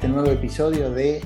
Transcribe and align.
Este 0.00 0.08
nuevo 0.08 0.30
episodio 0.30 0.90
de 0.90 1.20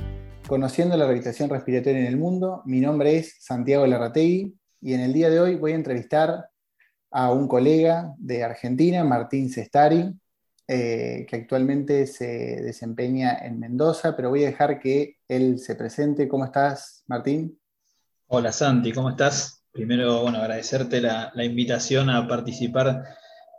Conociendo 0.49 0.97
la 0.97 1.05
rehabilitación 1.05 1.49
respiratoria 1.49 2.01
en 2.01 2.07
el 2.07 2.17
mundo. 2.17 2.61
Mi 2.65 2.81
nombre 2.81 3.17
es 3.17 3.37
Santiago 3.39 3.87
Larrategui 3.87 4.53
y 4.81 4.95
en 4.95 5.01
el 5.01 5.13
día 5.13 5.31
de 5.31 5.39
hoy 5.39 5.55
voy 5.55 5.71
a 5.71 5.77
entrevistar 5.77 6.49
a 7.13 7.31
un 7.31 7.47
colega 7.47 8.13
de 8.19 8.43
Argentina, 8.43 9.05
Martín 9.05 9.49
Cestari, 9.49 10.13
eh, 10.67 11.25
que 11.29 11.37
actualmente 11.37 12.09
se 12.09 12.27
desempeña 12.63 13.39
en 13.47 13.61
Mendoza, 13.61 14.17
pero 14.17 14.31
voy 14.31 14.43
a 14.43 14.49
dejar 14.49 14.81
que 14.81 15.19
él 15.29 15.61
se 15.61 15.77
presente. 15.77 16.27
¿Cómo 16.27 16.45
estás, 16.45 17.05
Martín? 17.07 17.57
Hola, 18.27 18.51
Santi, 18.51 18.91
¿cómo 18.91 19.11
estás? 19.11 19.63
Primero, 19.71 20.23
bueno, 20.23 20.39
agradecerte 20.39 21.01
la, 21.01 21.31
invitación 21.45 22.11
a 22.11 22.27
participar 22.27 23.05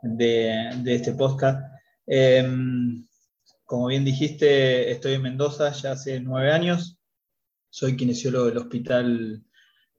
de, 0.01 0.71
este 0.87 1.13
podcast. 1.13 1.61
Em, 2.05 3.07
como 3.65 3.87
bien 3.87 4.05
dijiste, 4.05 4.91
estoy 4.91 5.13
en 5.13 5.23
Mendoza 5.23 5.71
ya 5.71 5.93
hace 5.93 6.19
nueve 6.19 6.51
años. 6.51 6.97
Soy 7.69 7.97
kinesiólogo 7.97 8.45
del 8.45 8.59
Hospital 8.59 9.43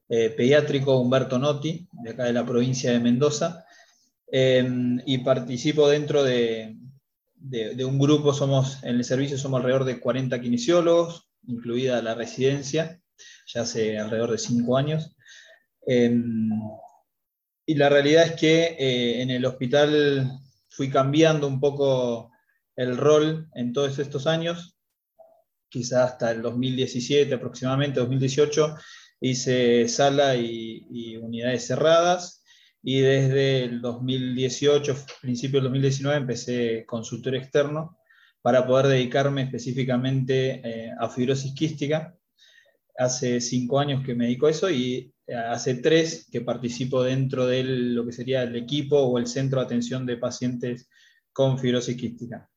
eh, 0.08 0.30
Pediátrico 0.30 0.98
Humberto 0.98 1.38
Notti, 1.38 1.88
de 1.90 2.10
acá 2.10 2.24
de 2.24 2.32
la 2.32 2.46
provincia 2.46 2.92
de 2.92 3.00
Mendoza. 3.00 3.64
Em, 4.28 5.00
y 5.04 5.18
participo 5.18 5.88
dentro 5.88 6.22
de, 6.22 6.76
un 7.84 7.98
grupo, 7.98 8.32
somos 8.32 8.82
en 8.82 8.96
el 8.96 9.04
servicio 9.04 9.38
somos 9.38 9.58
alrededor 9.58 9.84
de 9.84 10.00
40 10.00 10.40
kinesiólogos, 10.40 11.28
incluida 11.46 12.02
la 12.02 12.14
residencia, 12.14 13.00
ya 13.46 13.62
hace 13.62 13.98
alrededor 13.98 14.30
de 14.30 14.38
cinco 14.38 14.76
años. 14.76 15.16
Em, 15.86 16.50
y 17.66 17.74
la 17.74 17.88
realidad 17.88 18.26
es 18.26 18.32
que 18.32 18.76
eh, 18.78 19.22
en 19.22 19.30
el 19.30 19.44
hospital 19.44 20.40
fui 20.68 20.88
cambiando 20.88 21.48
un 21.48 21.58
poco 21.58 22.30
el 22.76 22.96
rol 22.96 23.48
en 23.54 23.72
todos 23.72 23.98
estos 23.98 24.26
años, 24.26 24.76
quizás 25.68 26.12
hasta 26.12 26.30
el 26.30 26.42
2017 26.42 27.34
aproximadamente, 27.34 28.00
2018, 28.00 28.76
hice 29.20 29.88
sala 29.88 30.36
y, 30.36 31.16
unidades 31.16 31.66
cerradas 31.66 32.44
y 32.82 33.00
desde 33.00 33.64
el 33.64 33.80
2018, 33.80 34.94
principio 35.22 35.58
del 35.58 35.64
2019, 35.64 36.18
empecé 36.18 36.84
consultor 36.86 37.34
externo 37.34 37.98
para 38.42 38.66
poder 38.66 38.86
dedicarme 38.86 39.42
específicamente 39.42 40.60
eh, 40.62 40.92
a 40.98 41.08
fibrosis 41.08 41.52
quística. 41.52 42.14
Hace 42.96 43.40
cinco 43.40 43.80
años 43.80 44.04
que 44.04 44.14
me 44.14 44.26
dedico 44.26 44.46
a 44.46 44.50
eso 44.50 44.70
y 44.70 45.12
eh, 45.26 45.34
hace 45.34 45.76
tres 45.76 46.28
que 46.30 46.42
participo 46.42 47.02
dentro 47.02 47.46
de 47.46 47.64
lo 47.64 48.06
que 48.06 48.12
sería 48.12 48.44
el 48.44 48.54
equipo 48.54 48.98
o 48.98 49.18
el 49.18 49.26
centro 49.26 49.58
de 49.58 49.66
atención 49.66 50.06
de 50.06 50.18
pacientes 50.18 50.88
con 51.32 51.58
fibrosis 51.58 51.96
quística. 51.96 52.48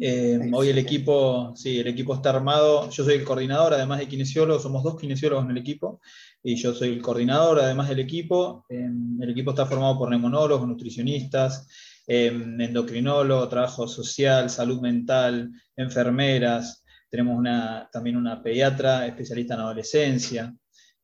Eh, 0.00 0.38
hoy 0.52 0.68
el 0.68 0.78
equipo, 0.78 1.52
sí, 1.56 1.80
el 1.80 1.88
equipo 1.88 2.14
está 2.14 2.30
armado. 2.30 2.88
Yo 2.90 3.04
soy 3.04 3.14
el 3.14 3.24
coordinador, 3.24 3.74
además 3.74 3.98
de 3.98 4.08
kinesiólogo, 4.08 4.60
somos 4.60 4.84
dos 4.84 4.96
kinesiólogos 4.96 5.44
en 5.44 5.50
el 5.50 5.58
equipo, 5.58 6.00
y 6.42 6.54
yo 6.54 6.72
soy 6.72 6.90
el 6.90 7.02
coordinador, 7.02 7.58
además 7.60 7.88
del 7.88 8.00
equipo. 8.00 8.64
Eh, 8.68 8.88
el 9.20 9.30
equipo 9.30 9.50
está 9.50 9.66
formado 9.66 9.98
por 9.98 10.10
neumonólogos, 10.10 10.68
nutricionistas, 10.68 11.66
eh, 12.06 12.28
endocrinólogos, 12.28 13.48
trabajo 13.48 13.88
social, 13.88 14.48
salud 14.50 14.80
mental, 14.80 15.50
enfermeras. 15.76 16.84
Tenemos 17.10 17.36
una, 17.36 17.88
también 17.92 18.16
una 18.16 18.42
pediatra 18.42 19.06
especialista 19.06 19.54
en 19.54 19.60
adolescencia. 19.60 20.54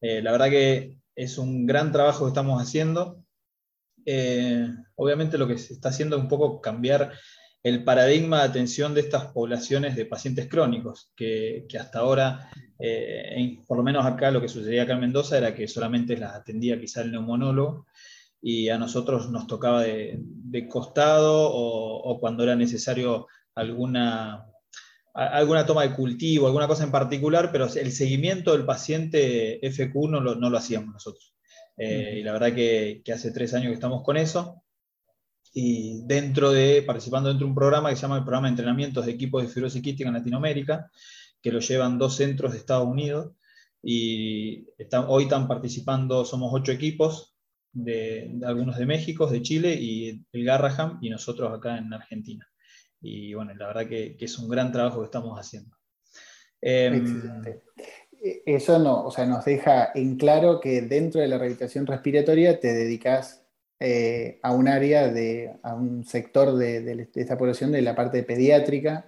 la 0.00 0.32
verdad 0.32 0.50
que 0.50 0.98
es 1.16 1.38
un 1.38 1.66
gran 1.66 1.90
trabajo 1.90 2.24
que 2.24 2.28
estamos 2.28 2.62
haciendo. 2.62 3.24
obviamente 4.96 5.38
lo 5.38 5.48
que 5.48 5.58
se 5.58 5.72
está 5.74 5.88
haciendo 5.88 6.16
es 6.16 6.22
un 6.22 6.28
poco 6.28 6.60
cambiar 6.60 7.12
el 7.64 7.82
paradigma 7.82 8.40
de 8.40 8.44
atención 8.44 8.92
de 8.92 9.00
estas 9.00 9.28
poblaciones 9.28 9.96
de 9.96 10.04
pacientes 10.04 10.48
crónicos, 10.48 11.10
que, 11.16 11.66
hasta 11.80 12.00
ahora, 12.00 12.50
eh, 12.78 13.58
por 13.66 13.78
lo 13.78 13.82
menos 13.82 14.04
acá 14.04 14.30
lo 14.30 14.42
que 14.42 14.48
sucedía 14.48 14.82
acá 14.82 14.92
en 14.92 15.00
Mendoza 15.00 15.38
era 15.38 15.54
que 15.54 15.66
solamente 15.66 16.18
las 16.18 16.34
atendía 16.34 16.78
quizá 16.78 17.00
el 17.00 17.10
neumonólogo 17.10 17.86
y 18.42 18.68
a 18.68 18.76
nosotros 18.76 19.30
nos 19.30 19.46
tocaba 19.46 19.82
de, 19.82 20.68
costado 20.68 21.50
o, 21.50 22.20
cuando 22.20 22.42
era 22.42 22.54
necesario 22.54 23.28
alguna, 23.54 24.44
alguna 25.14 25.64
toma 25.64 25.84
de 25.84 25.94
cultivo, 25.94 26.46
alguna 26.46 26.68
cosa 26.68 26.84
en 26.84 26.90
particular, 26.90 27.50
pero 27.50 27.64
el 27.64 27.92
seguimiento 27.92 28.52
del 28.52 28.66
paciente 28.66 29.58
FQ 29.62 30.10
no 30.10 30.20
lo, 30.20 30.34
no 30.34 30.50
lo 30.50 30.58
hacíamos 30.58 30.92
nosotros. 30.92 31.34
Eh, 31.78 32.18
y 32.20 32.22
la 32.22 32.32
verdad 32.32 32.54
que, 32.54 33.00
que 33.02 33.12
hace 33.14 33.30
tres 33.30 33.54
años 33.54 33.68
que 33.68 33.74
estamos 33.74 34.02
con 34.02 34.18
eso 34.18 34.63
y 35.56 36.02
dentro 36.04 36.50
de, 36.50 36.82
participando 36.82 37.28
dentro 37.28 37.46
de 37.46 37.50
un 37.50 37.54
programa 37.54 37.88
que 37.88 37.96
se 37.96 38.02
llama 38.02 38.18
el 38.18 38.24
Programa 38.24 38.48
de 38.48 38.50
Entrenamientos 38.50 39.06
de 39.06 39.12
Equipos 39.12 39.40
de 39.40 39.48
Fibrosis 39.48 39.80
Quística 39.80 40.08
en 40.08 40.16
Latinoamérica, 40.16 40.90
que 41.40 41.52
lo 41.52 41.60
llevan 41.60 41.96
dos 41.96 42.16
centros 42.16 42.52
de 42.52 42.58
Estados 42.58 42.88
Unidos, 42.88 43.32
y 43.80 44.66
hoy 45.06 45.22
están 45.24 45.46
participando, 45.46 46.24
somos 46.24 46.50
ocho 46.52 46.72
equipos, 46.72 47.36
de, 47.72 48.36
algunos 48.44 48.78
de 48.78 48.86
México, 48.86 49.28
de 49.28 49.42
Chile, 49.42 49.74
y 49.74 50.24
el 50.32 50.44
Garraham, 50.44 50.98
y 51.00 51.10
nosotros 51.10 51.52
acá 51.52 51.78
en 51.78 51.92
Argentina. 51.92 52.48
Y 53.00 53.34
bueno, 53.34 53.54
la 53.54 53.68
verdad 53.68 53.86
que, 53.86 54.16
es 54.18 54.38
un 54.38 54.48
gran 54.48 54.72
trabajo 54.72 55.00
que 55.00 55.04
estamos 55.04 55.38
haciendo. 55.38 55.76
Em, 56.60 57.42
e, 58.20 58.42
Eso 58.44 58.80
no, 58.80 59.04
o 59.04 59.10
sea, 59.12 59.26
nos 59.26 59.44
deja 59.44 59.92
en 59.94 60.16
claro 60.16 60.58
que 60.58 60.82
dentro 60.82 61.20
de 61.20 61.28
la 61.28 61.38
rehabilitación 61.38 61.86
respiratoria 61.86 62.58
te 62.58 62.72
dedicas 62.72 63.43
eh, 63.86 64.38
a 64.42 64.50
un 64.54 64.66
área, 64.66 65.12
de, 65.12 65.56
a 65.62 65.74
un 65.74 66.04
sector 66.06 66.56
de, 66.56 67.06
esta 67.16 67.36
población 67.36 67.70
de 67.70 67.82
la 67.82 67.94
parte 67.94 68.22
pediátrica, 68.22 69.04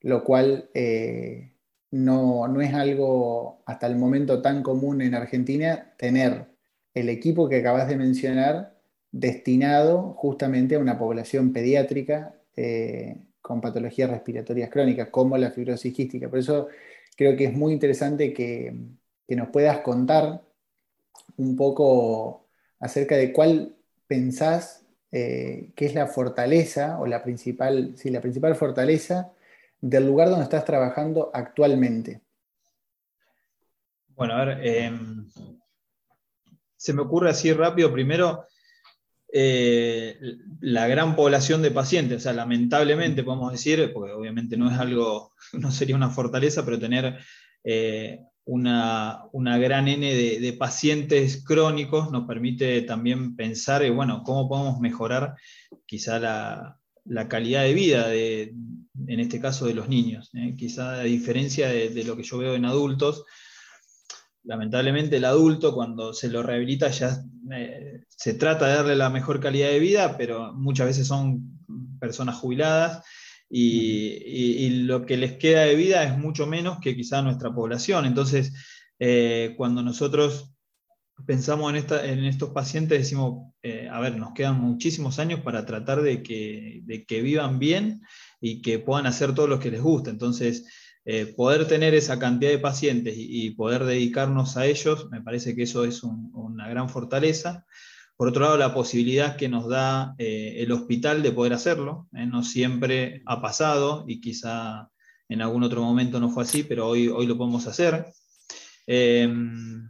lo 0.00 0.24
cual 0.24 0.68
eh, 0.74 1.52
no, 1.92 2.60
es 2.60 2.74
algo 2.74 3.62
hasta 3.66 3.86
el 3.86 3.94
momento 3.94 4.42
tan 4.42 4.64
común 4.64 5.00
en 5.00 5.14
Argentina 5.14 5.94
tener 5.96 6.46
el 6.92 7.08
equipo 7.08 7.48
que 7.48 7.58
acabas 7.58 7.86
de 7.86 7.96
mencionar 7.96 8.76
destinado 9.12 10.14
justamente 10.14 10.74
a 10.74 10.80
una 10.80 10.98
población 10.98 11.52
pediátrica 11.52 12.34
eh, 12.56 13.18
con 13.40 13.60
patologías 13.60 14.10
respiratorias 14.10 14.70
crónicas, 14.70 15.08
como 15.10 15.38
la 15.38 15.52
fibrosis 15.52 15.94
quística. 15.94 16.28
Por 16.28 16.40
eso 16.40 16.66
creo 17.16 17.36
que 17.36 17.44
es 17.44 17.52
muy 17.52 17.72
interesante 17.72 18.32
que, 18.32 18.74
que 19.28 19.36
nos 19.36 19.50
puedas 19.50 19.78
contar 19.82 20.42
un 21.36 21.54
poco 21.54 22.48
acerca 22.80 23.16
de 23.16 23.32
cuál 23.32 23.76
pensás 24.06 24.86
eh, 25.12 25.72
que 25.76 25.86
es 25.86 25.94
la 25.94 26.06
fortaleza 26.06 26.98
o 26.98 27.06
la 27.06 27.22
principal, 27.22 27.94
sí, 27.96 28.10
la 28.10 28.20
principal 28.20 28.54
fortaleza 28.56 29.32
del 29.80 30.06
lugar 30.06 30.28
donde 30.28 30.44
estás 30.44 30.64
trabajando 30.64 31.30
actualmente? 31.32 32.20
Bueno, 34.08 34.34
a 34.34 34.44
ver, 34.44 34.66
em, 34.66 35.28
se 36.76 36.92
me 36.92 37.02
ocurre 37.02 37.30
así 37.30 37.52
rápido, 37.52 37.92
primero, 37.92 38.46
eh, 39.32 40.18
la 40.60 40.86
gran 40.86 41.14
población 41.14 41.60
de 41.60 41.70
pacientes, 41.70 42.18
o 42.18 42.20
sea, 42.20 42.32
lamentablemente 42.32 43.22
podemos 43.22 43.52
decir, 43.52 43.92
porque 43.92 44.12
obviamente 44.12 44.56
no 44.56 44.70
es 44.70 44.78
algo, 44.78 45.32
no 45.52 45.70
sería 45.70 45.96
una 45.96 46.10
fortaleza, 46.10 46.64
pero 46.64 46.78
tener 46.78 47.18
eh, 47.62 48.20
una, 48.46 49.58
gran 49.58 49.88
N 49.88 50.14
de, 50.14 50.52
pacientes 50.52 51.42
crónicos 51.44 52.10
nos 52.12 52.26
permite 52.26 52.82
también 52.82 53.34
pensar, 53.34 53.82
en 53.82 53.96
bueno, 53.96 54.22
cómo 54.24 54.48
podemos 54.48 54.80
mejorar 54.80 55.34
quizá 55.84 56.18
la, 56.18 56.78
calidad 57.28 57.64
de 57.64 57.74
vida, 57.74 58.08
de, 58.08 58.54
en 59.06 59.20
este 59.20 59.40
caso 59.40 59.66
de 59.66 59.74
los 59.74 59.88
niños. 59.88 60.30
¿eh? 60.34 60.54
Quizá 60.56 60.94
a 60.94 61.02
diferencia 61.02 61.68
de, 61.68 62.04
lo 62.04 62.16
que 62.16 62.22
yo 62.22 62.38
veo 62.38 62.54
en 62.54 62.64
adultos, 62.64 63.24
lamentablemente 64.44 65.16
el 65.16 65.24
adulto 65.24 65.74
cuando 65.74 66.12
se 66.12 66.28
lo 66.28 66.44
rehabilita 66.44 66.88
ya 66.90 67.20
eh, 67.52 68.04
se 68.08 68.34
trata 68.34 68.68
de 68.68 68.74
darle 68.74 68.94
la 68.94 69.10
mejor 69.10 69.40
calidad 69.40 69.68
de 69.68 69.80
vida, 69.80 70.16
pero 70.16 70.52
muchas 70.54 70.86
veces 70.86 71.08
son 71.08 71.58
personas 71.98 72.36
jubiladas 72.36 73.02
y, 73.48 74.70
lo 74.84 75.06
que 75.06 75.16
les 75.16 75.34
queda 75.34 75.62
de 75.62 75.76
vida 75.76 76.04
es 76.04 76.18
mucho 76.18 76.46
menos 76.46 76.78
que 76.80 76.96
quizá 76.96 77.22
nuestra 77.22 77.52
población. 77.52 78.06
Entonces, 78.06 78.52
eh, 78.98 79.54
cuando 79.56 79.82
nosotros 79.82 80.52
pensamos 81.24 81.72
en, 81.72 82.24
estos 82.24 82.50
pacientes, 82.50 82.98
decimos, 82.98 83.52
eh, 83.62 83.88
a 83.90 84.00
ver, 84.00 84.16
nos 84.16 84.34
quedan 84.34 84.60
muchísimos 84.60 85.18
años 85.18 85.40
para 85.40 85.64
tratar 85.64 86.02
de 86.02 86.22
que, 86.22 86.82
vivan 87.22 87.58
bien 87.58 88.02
y 88.40 88.60
que 88.60 88.78
puedan 88.78 89.06
hacer 89.06 89.34
todo 89.34 89.46
lo 89.46 89.58
que 89.58 89.70
les 89.70 89.80
gusta. 89.80 90.10
Entonces, 90.10 90.66
eh, 91.04 91.26
poder 91.36 91.68
tener 91.68 91.94
esa 91.94 92.18
cantidad 92.18 92.50
de 92.50 92.58
pacientes 92.58 93.14
y, 93.16 93.50
poder 93.50 93.84
dedicarnos 93.84 94.56
a 94.56 94.66
ellos, 94.66 95.08
me 95.10 95.22
parece 95.22 95.54
que 95.54 95.62
eso 95.62 95.84
es 95.84 96.02
una 96.02 96.68
gran 96.68 96.88
fortaleza. 96.90 97.64
Por 98.16 98.28
otro 98.28 98.42
lado, 98.42 98.56
la 98.56 98.74
posibilidad 98.74 99.36
que 99.36 99.48
nos 99.48 99.68
da 99.68 100.14
eh, 100.18 100.54
el 100.58 100.72
hospital 100.72 101.22
de 101.22 101.32
poder 101.32 101.52
hacerlo. 101.52 102.08
¿eh? 102.14 102.26
no 102.26 102.42
siempre 102.42 103.22
ha 103.26 103.40
pasado 103.40 104.04
y 104.08 104.20
quizá 104.20 104.88
en 105.28 105.42
algún 105.42 105.62
otro 105.62 105.82
momento 105.82 106.20
no 106.20 106.30
fue 106.30 106.44
así, 106.44 106.62
pero 106.62 106.88
hoy, 106.88 107.08
hoy 107.08 107.26
lo 107.26 107.36
podemos 107.36 107.66
hacer. 107.66 108.06
Em, 108.86 109.88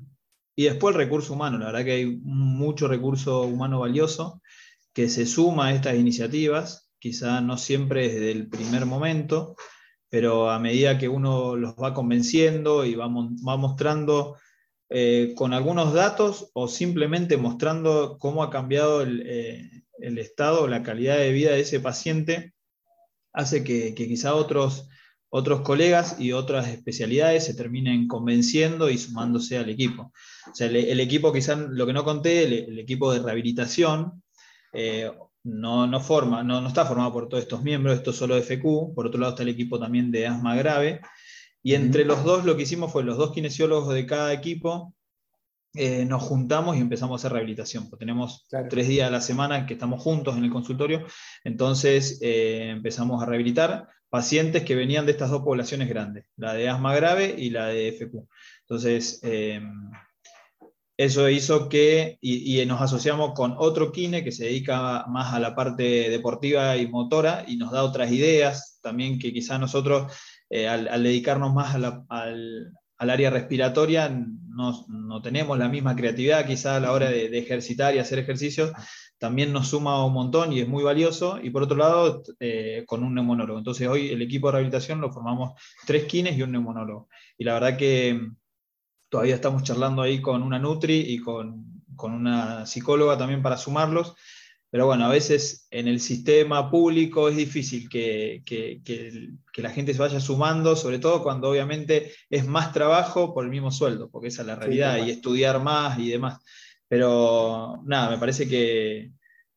y 0.57 0.65
después 0.65 0.95
el 0.95 1.03
recurso 1.03 1.35
humano. 1.35 1.59
La 1.59 1.67
verdad 1.67 1.85
que 1.85 1.93
hay 1.93 2.21
mucho 2.23 2.89
recurso 2.89 3.43
humano 3.43 3.81
valioso 3.81 4.43
que 4.93 5.11
se 5.11 5.27
suma 5.27 5.67
a 5.67 5.75
estas 5.75 5.97
iniciativas, 5.97 6.91
quizá 6.99 7.43
no 7.43 7.59
siempre 7.59 8.09
desde 8.09 8.33
el 8.33 8.49
primer 8.49 8.87
momento, 8.87 9.55
pero 10.09 10.49
a 10.49 10.59
medida 10.59 10.97
que 10.97 11.09
uno 11.09 11.55
los 11.55 11.75
va 11.75 11.93
convenciendo 11.93 12.85
y 12.87 12.95
va, 12.95 13.07
mostrando 13.09 14.37
eh, 14.89 15.35
con 15.37 15.53
algunos 15.53 15.93
datos 15.93 16.51
o 16.53 16.69
simplemente 16.69 17.37
mostrando 17.37 18.19
cómo 18.19 18.43
ha 18.43 18.51
cambiado 18.51 19.03
el, 19.03 19.23
eh, 19.27 19.71
el 19.99 20.19
estado, 20.19 20.69
la 20.69 20.83
calidad 20.83 21.17
de 21.17 21.33
vida 21.33 21.53
de 21.53 21.61
ese 21.61 21.81
paciente, 21.81 22.55
hace 23.33 23.65
que, 23.65 23.95
quizá 23.95 24.35
otros, 24.35 24.89
otros 25.29 25.61
colegas 25.61 26.17
y 26.19 26.33
otras 26.33 26.69
especialidades 26.69 27.45
se 27.45 27.55
terminen 27.55 28.09
convenciendo 28.09 28.89
y 28.89 28.99
sumándose 28.99 29.59
al 29.59 29.69
equipo. 29.69 30.13
O 30.51 30.55
sea, 30.55 30.69
el, 30.69 31.01
equipo, 31.01 31.33
quizá 31.33 31.55
lo 31.55 31.87
que 31.87 31.93
no 31.93 32.05
conté, 32.05 32.45
el, 32.45 32.79
equipo 32.79 33.13
de 33.13 33.21
rehabilitación, 33.21 34.23
eh, 34.73 35.11
no, 35.45 36.01
forma, 36.01 36.43
no, 36.43 36.61
no, 36.61 36.69
está 36.69 36.87
formado 36.87 37.13
por 37.13 37.29
todos 37.29 37.43
estos 37.43 37.63
miembros, 37.63 37.97
esto 37.97 38.11
es 38.11 38.17
solo 38.17 38.37
FQ, 38.41 38.95
por 38.95 39.07
otro 39.07 39.21
lado 39.21 39.33
está 39.33 39.43
el 39.43 39.51
equipo 39.51 39.79
también 39.79 40.11
de 40.11 40.27
asma 40.27 40.57
grave, 40.57 41.01
y 41.67 41.75
entre 41.75 42.05
los 42.05 42.23
dos 42.23 42.45
lo 42.45 42.57
que 42.57 42.63
hicimos 42.63 42.93
fue 42.93 43.03
los 43.03 43.17
dos 43.17 43.33
kinesiólogos 43.33 43.93
de 43.93 44.07
cada 44.07 44.33
equipo 44.33 44.95
eh, 45.75 46.05
nos 46.05 46.23
juntamos 46.23 46.77
y 46.77 46.81
empezamos 46.81 47.13
a 47.13 47.19
hacer 47.21 47.33
rehabilitación. 47.33 47.91
Pues 47.91 47.99
tenemos 47.99 48.47
tres 48.71 48.87
días 48.87 49.09
a 49.09 49.11
la 49.11 49.21
semana 49.21 49.67
que 49.67 49.75
estamos 49.75 50.01
juntos 50.01 50.37
en 50.37 50.45
el 50.45 50.53
consultorio, 50.53 51.05
entonces 51.43 52.21
eh, 52.23 52.71
empezamos 52.71 53.21
a 53.21 53.27
rehabilitar 53.27 53.89
pacientes 54.09 54.63
que 54.63 54.77
venían 54.77 55.07
de 55.07 55.13
estas 55.13 55.31
dos 55.31 55.43
poblaciones 55.43 55.89
grandes, 55.89 56.27
la 56.37 56.55
de 56.55 56.69
asma 56.69 56.95
grave 56.95 57.35
y 57.37 57.51
la 57.51 57.67
de 57.67 57.91
FQ. 57.91 58.29
Entonces, 58.61 59.19
eh, 59.25 59.61
eso 60.97 61.29
hizo 61.29 61.69
que, 61.69 62.17
y, 62.23 62.65
nos 62.65 62.81
asociamos 62.81 63.33
con 63.35 63.55
otro 63.59 63.93
kine 63.93 64.25
que 64.25 64.33
se 64.33 64.45
dedica 64.45 65.05
más 65.09 65.35
a 65.35 65.41
la 65.41 65.55
parte 65.55 66.09
deportiva 66.09 66.77
y 66.79 66.87
motora 66.87 67.45
y 67.47 67.57
nos 67.57 67.71
da 67.71 67.83
otras 67.83 68.11
ideas 68.11 68.79
también 68.83 69.19
que 69.19 69.33
quizás 69.33 69.61
nosotros, 69.61 70.11
al, 70.51 71.03
dedicarnos 71.03 71.53
más 71.55 71.75
al, 71.75 72.73
al 72.99 73.11
área 73.11 73.31
respiratoria 73.31 74.09
no, 74.57 75.21
tenemos 75.23 75.59
la 75.59 75.69
misma 75.69 75.95
creatividad 75.95 76.47
quizá 76.47 76.77
a 76.77 76.81
la 76.81 76.93
hora 76.93 77.11
de, 77.11 77.39
ejercitar 77.39 77.95
y 77.95 77.99
hacer 77.99 78.19
ejercicios, 78.19 78.73
también 79.19 79.53
nos 79.53 79.69
suma 79.69 80.05
un 80.05 80.15
montón 80.15 80.53
y 80.53 80.61
es 80.61 80.69
muy 80.69 80.83
valioso. 80.83 81.39
Y 81.43 81.51
por 81.51 81.63
otro 81.63 81.77
lado, 81.77 82.23
eh, 82.41 82.85
con 82.87 83.03
un 83.03 83.15
neumonólogo. 83.15 83.59
Entonces 83.59 83.89
hoy 83.89 84.09
el 84.09 84.23
equipo 84.23 84.49
de 84.49 84.53
rehabilitación 84.53 85.01
lo 85.01 85.13
formamos 85.13 85.53
tres 85.87 86.05
kines 86.05 86.37
y 86.37 86.43
un 86.43 86.53
neumonólogo. 86.53 87.09
Y 87.39 87.45
la 87.45 87.55
verdad 87.55 87.77
que 87.77 88.31
todavía 89.09 89.35
estamos 89.35 89.63
charlando 89.63 90.03
ahí 90.03 90.21
con 90.21 90.43
una 90.43 90.59
Nutri 90.59 91.01
y 91.01 91.19
con, 91.19 91.83
con 91.95 92.13
una 92.13 92.67
psicóloga 92.67 93.19
también 93.19 93.43
para 93.43 93.57
sumarlos 93.57 94.15
pero 94.77 94.85
bueno, 94.85 95.07
a 95.07 95.09
veces 95.09 95.69
en 95.71 95.89
el 95.89 96.01
sistema 96.01 96.71
público 96.71 97.31
es 97.31 97.37
difícil 97.37 97.89
que, 97.89 98.43
la 99.57 99.71
gente 99.71 99.95
se 99.95 99.99
vaya 99.99 100.21
sumando, 100.21 100.77
sobre 100.77 100.99
todo 100.99 101.23
cuando 101.23 101.49
obviamente 101.49 102.13
es 102.29 102.47
más 102.47 102.75
trabajo 102.75 103.33
por 103.33 103.47
el 103.47 103.51
mismo 103.51 103.71
sueldo, 103.71 104.11
porque 104.11 104.29
esa 104.29 104.43
es 104.43 104.49
la 104.49 104.57
realidad, 104.57 104.99
y 104.99 105.11
estudiar 105.11 105.63
más 105.63 105.99
y 105.99 106.11
demás. 106.11 106.45
Pero 106.89 107.81
nada, 107.87 108.11
me 108.11 108.19
parece 108.19 108.47
que, 108.47 109.13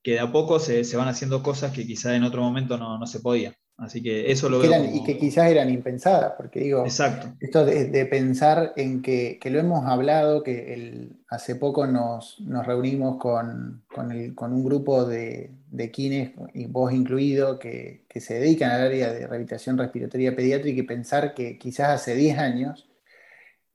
de 0.06 0.20
a 0.22 0.32
poco 0.32 0.58
se, 0.58 0.96
van 0.96 1.10
haciendo 1.10 1.44
cosas 1.44 1.74
que 1.74 1.86
quizá 1.86 2.16
en 2.16 2.24
otro 2.24 2.42
momento 2.42 2.78
no, 2.78 2.98
no 2.98 3.06
se 3.06 3.20
podía. 3.20 3.59
Así 3.80 4.04
que 4.04 4.30
eso 4.30 4.50
lo 4.50 4.60
veo. 4.60 4.86
Y 4.94 5.04
que 5.04 5.18
quizás 5.18 5.50
eran 5.50 5.70
impensadas, 5.70 6.34
porque 6.36 6.60
digo, 6.60 6.84
Exacto. 6.84 7.34
esto 7.40 7.66
de, 7.66 8.06
pensar 8.06 8.74
en 8.76 9.02
que, 9.02 9.40
lo 9.46 9.60
hemos 9.60 9.86
hablado, 9.86 10.44
que 10.44 10.74
el, 10.74 11.14
hace 11.30 11.56
poco 11.56 11.88
nos, 11.88 12.38
reunimos 12.66 13.18
con, 13.18 13.84
un 13.96 14.64
grupo 14.64 15.06
de, 15.06 15.52
de 15.72 15.92
kines, 15.92 16.32
y 16.54 16.66
vos 16.66 16.92
incluido, 16.92 17.58
que, 17.58 18.04
se 18.20 18.34
dedican 18.34 18.72
al 18.72 18.82
área 18.82 19.14
de 19.14 19.20
rehabilitación 19.20 19.78
respiratoria 19.78 20.36
pediátrica 20.36 20.82
y 20.82 20.84
pensar 20.84 21.34
que 21.34 21.58
quizás 21.58 21.90
hace 21.90 22.16
10 22.16 22.38
años 22.38 22.90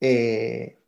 eh, 0.00 0.80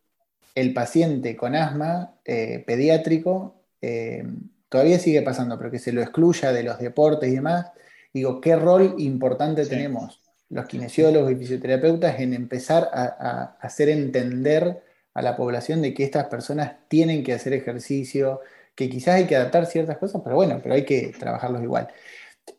el 0.53 0.73
paciente 0.73 1.35
con 1.35 1.55
asma 1.55 2.19
eh, 2.23 2.63
pediátrico 2.67 3.63
eh, 3.81 4.23
todavía 4.69 4.99
sigue 4.99 5.23
pasando, 5.23 5.57
pero 5.57 5.71
que 5.71 5.79
se 5.79 5.91
lo 5.91 6.03
excluya 6.03 6.51
de 6.51 6.61
los 6.61 6.77
deportes 6.77 7.29
y 7.29 7.35
demás 7.35 7.71
digo, 8.13 8.41
¿qué 8.41 8.55
rol 8.55 8.95
importante 8.97 9.65
tenemos 9.65 10.21
los 10.49 10.65
kinesiólogos 10.65 11.31
y 11.31 11.35
fisioterapeutas 11.35 12.19
en 12.19 12.33
empezar 12.33 12.89
a, 12.93 13.57
hacer 13.59 13.89
entender 13.89 14.83
a 15.13 15.21
la 15.21 15.35
población 15.35 15.81
de 15.81 15.93
que 15.93 16.03
estas 16.03 16.27
personas 16.27 16.73
tienen 16.87 17.23
que 17.23 17.33
hacer 17.33 17.53
ejercicio, 17.53 18.41
que 18.75 18.89
quizás 18.89 19.15
hay 19.15 19.25
que 19.25 19.35
adaptar 19.35 19.65
ciertas 19.65 19.97
cosas, 19.97 20.21
pero 20.23 20.35
bueno, 20.35 20.59
pero 20.61 20.75
hay 20.75 20.85
que 20.85 21.13
trabajarlos 21.19 21.63
igual. 21.63 21.87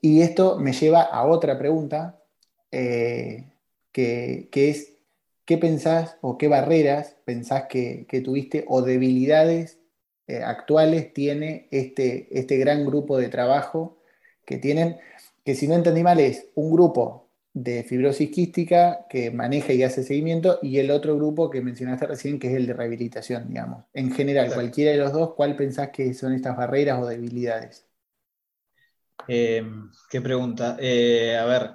Y 0.01 0.23
esto 0.23 0.59
me 0.59 0.73
lleva 0.73 1.03
a 1.03 1.27
otra 1.27 1.59
pregunta, 1.59 2.21
eh, 2.71 3.47
que, 3.93 4.49
es, 4.53 4.95
¿qué 5.45 5.59
pensás 5.59 6.17
o 6.21 6.39
qué 6.39 6.49
barreras 6.49 7.17
pensás 7.25 7.65
que, 7.69 8.07
tuviste 8.25 8.65
o 8.69 8.83
debilidades 8.83 9.79
eh, 10.27 10.43
actuales 10.43 11.13
tiene 11.13 11.69
este, 11.71 12.29
este 12.39 12.59
gran 12.59 12.85
grupo 12.85 13.19
de 13.19 13.29
trabajo 13.29 13.99
que 14.45 14.59
tienen? 14.59 14.99
Que 15.49 15.55
si 15.55 15.67
no 15.67 15.77
entendí 15.77 16.03
mal 16.03 16.21
es 16.21 16.51
un 16.57 16.71
grupo 16.71 17.31
de 17.55 17.83
fibrosis 17.83 18.31
quística 18.31 19.07
que 19.09 19.31
maneja 19.31 19.73
y 19.73 19.83
hace 19.83 20.03
seguimiento 20.03 20.59
y 20.61 20.77
el 20.77 20.91
otro 20.91 21.17
grupo 21.17 21.49
que 21.49 21.63
mencionaste 21.63 22.07
recién 22.07 22.39
que 22.39 22.49
es 22.49 22.55
el 22.55 22.67
de 22.67 22.75
rehabilitación, 22.75 23.49
digamos. 23.49 23.87
En 23.95 24.13
general, 24.13 24.53
cualquiera 24.53 24.91
de 24.91 24.99
los 24.99 25.11
dos, 25.11 25.33
¿cuál 25.35 25.57
pensás 25.57 25.89
que 25.89 26.13
son 26.13 26.35
estas 26.35 26.55
barreras 26.55 27.01
o 27.03 27.07
debilidades? 27.07 27.87
Eh, 29.27 29.65
qué 30.11 30.21
pregunta. 30.21 30.77
Eh, 30.79 31.35
a 31.39 31.47
ver, 31.47 31.71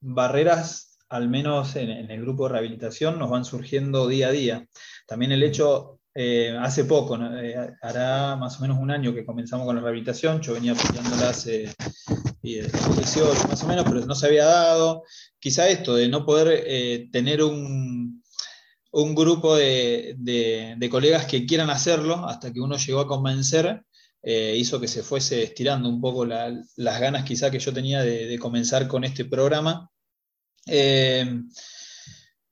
barreras, 0.00 0.98
al 1.10 1.28
menos 1.28 1.76
en, 1.76 1.90
en, 1.90 2.10
el 2.10 2.22
grupo 2.22 2.44
de 2.44 2.54
rehabilitación, 2.54 3.18
nos 3.18 3.28
van 3.28 3.44
surgiendo 3.44 4.08
día 4.08 4.28
a 4.28 4.32
día. 4.32 4.66
También 5.06 5.32
el 5.32 5.42
hecho, 5.42 6.00
eh, 6.14 6.56
hace 6.58 6.86
poco, 6.86 7.18
hará 7.82 8.36
más 8.36 8.58
o 8.58 8.62
menos 8.62 8.78
un 8.78 8.90
año 8.90 9.12
que 9.12 9.26
comenzamos 9.26 9.66
con 9.66 9.76
la 9.76 9.82
rehabilitación, 9.82 10.40
yo 10.40 10.54
venía 10.54 10.74
peleándola 10.74 11.28
hace 11.28 11.74
18 12.54 13.48
más 13.48 13.62
o 13.62 13.66
menos, 13.66 13.84
pero 13.84 14.06
no 14.06 14.14
se 14.14 14.26
había 14.26 14.44
dado. 14.44 15.02
Quizá 15.38 15.68
esto 15.68 15.94
de 15.94 16.08
no 16.08 16.24
poder 16.24 16.64
eh, 16.66 17.08
tener 17.12 17.42
un, 17.42 18.22
un 18.92 19.14
grupo 19.14 19.56
de, 19.56 20.76
colegas 20.90 21.26
que 21.26 21.46
quieran 21.46 21.70
hacerlo 21.70 22.26
hasta 22.26 22.52
que 22.52 22.60
uno 22.60 22.76
llegó 22.76 23.00
a 23.00 23.06
convencer, 23.06 23.82
hizo 24.22 24.80
que 24.80 24.88
se 24.88 25.02
fuese 25.04 25.42
estirando 25.44 25.88
un 25.88 26.00
poco 26.00 26.24
las 26.24 27.00
ganas 27.00 27.22
quizá 27.24 27.50
que 27.50 27.60
yo 27.60 27.72
tenía 27.72 28.02
de, 28.02 28.38
comenzar 28.38 28.88
con 28.88 29.04
este 29.04 29.24
programa. 29.24 29.90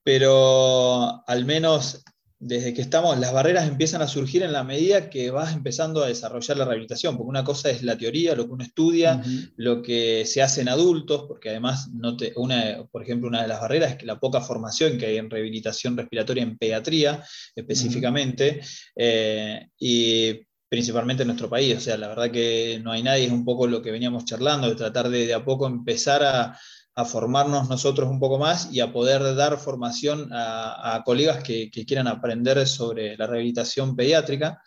pero 0.03 1.25
al 1.27 1.45
menos 1.45 2.05
desde 2.47 2.75
que 2.75 2.83
estamos, 2.83 3.19
las 3.19 3.33
barreras 3.33 3.67
empiezan 3.67 4.03
a 4.03 4.07
surgir 4.07 4.43
en 4.43 4.53
la 4.53 4.65
medida 4.65 5.09
que 5.09 5.31
vas 5.31 5.55
empezando 5.55 6.05
a 6.05 6.09
desarrollar 6.09 6.59
la 6.59 6.67
rehabilitación, 6.67 7.17
porque 7.17 7.31
una 7.31 7.43
cosa 7.43 7.71
es 7.71 7.83
la 7.83 7.97
teoría, 7.97 8.35
lo 8.35 8.45
que 8.45 8.53
uno 8.53 8.65
estudia, 8.65 9.23
lo 9.57 9.81
que 9.83 10.27
se 10.27 10.43
hace 10.43 10.61
en 10.61 10.69
adultos, 10.69 11.25
porque 11.27 11.49
además, 11.49 11.89
no 11.95 12.19
te, 12.19 12.35
una, 12.37 12.85
por 12.93 13.03
ejemplo, 13.03 13.29
una 13.29 13.41
de 13.41 13.49
las 13.49 13.63
barreras 13.63 13.93
es 13.93 13.97
que 13.97 14.05
la 14.05 14.21
poca 14.21 14.43
formación 14.43 14.99
que 14.99 15.07
hay 15.07 15.17
en 15.17 15.31
rehabilitación 15.31 15.97
respiratoria 15.97 16.43
en 16.43 16.59
pediatría 16.59 17.25
específicamente, 17.57 18.61
eh, 18.95 19.69
y 19.79 20.35
principalmente 20.69 21.23
en 21.23 21.29
nuestro 21.29 21.49
país, 21.49 21.79
o 21.79 21.81
sea, 21.81 21.97
la 21.97 22.09
verdad 22.09 22.31
que 22.31 22.79
no 22.85 22.93
hay 22.93 23.03
nadie, 23.03 23.25
es 23.25 23.33
un 23.33 23.47
poco 23.47 23.67
lo 23.67 23.81
que 23.81 23.91
veníamos 23.91 24.27
charlando, 24.27 24.69
de 24.69 24.77
tratar 24.77 25.09
de 25.09 25.27
de 25.27 25.33
a 25.33 25.45
poco 25.45 25.67
empezar 25.67 26.23
a 26.23 26.59
a 26.97 27.05
formarnos 27.05 27.69
nosotros 27.69 28.09
un 28.09 28.21
poco 28.21 28.39
más 28.39 28.69
y 28.73 28.81
a 28.81 28.93
poder 28.93 29.35
dar 29.35 29.59
formación 29.59 30.29
a, 30.33 31.03
colegas 31.05 31.43
que, 31.43 31.71
quieran 31.71 32.07
aprender 32.07 32.67
sobre 32.67 33.17
la 33.17 33.27
rehabilitación 33.27 33.97
pediátrica. 33.97 34.63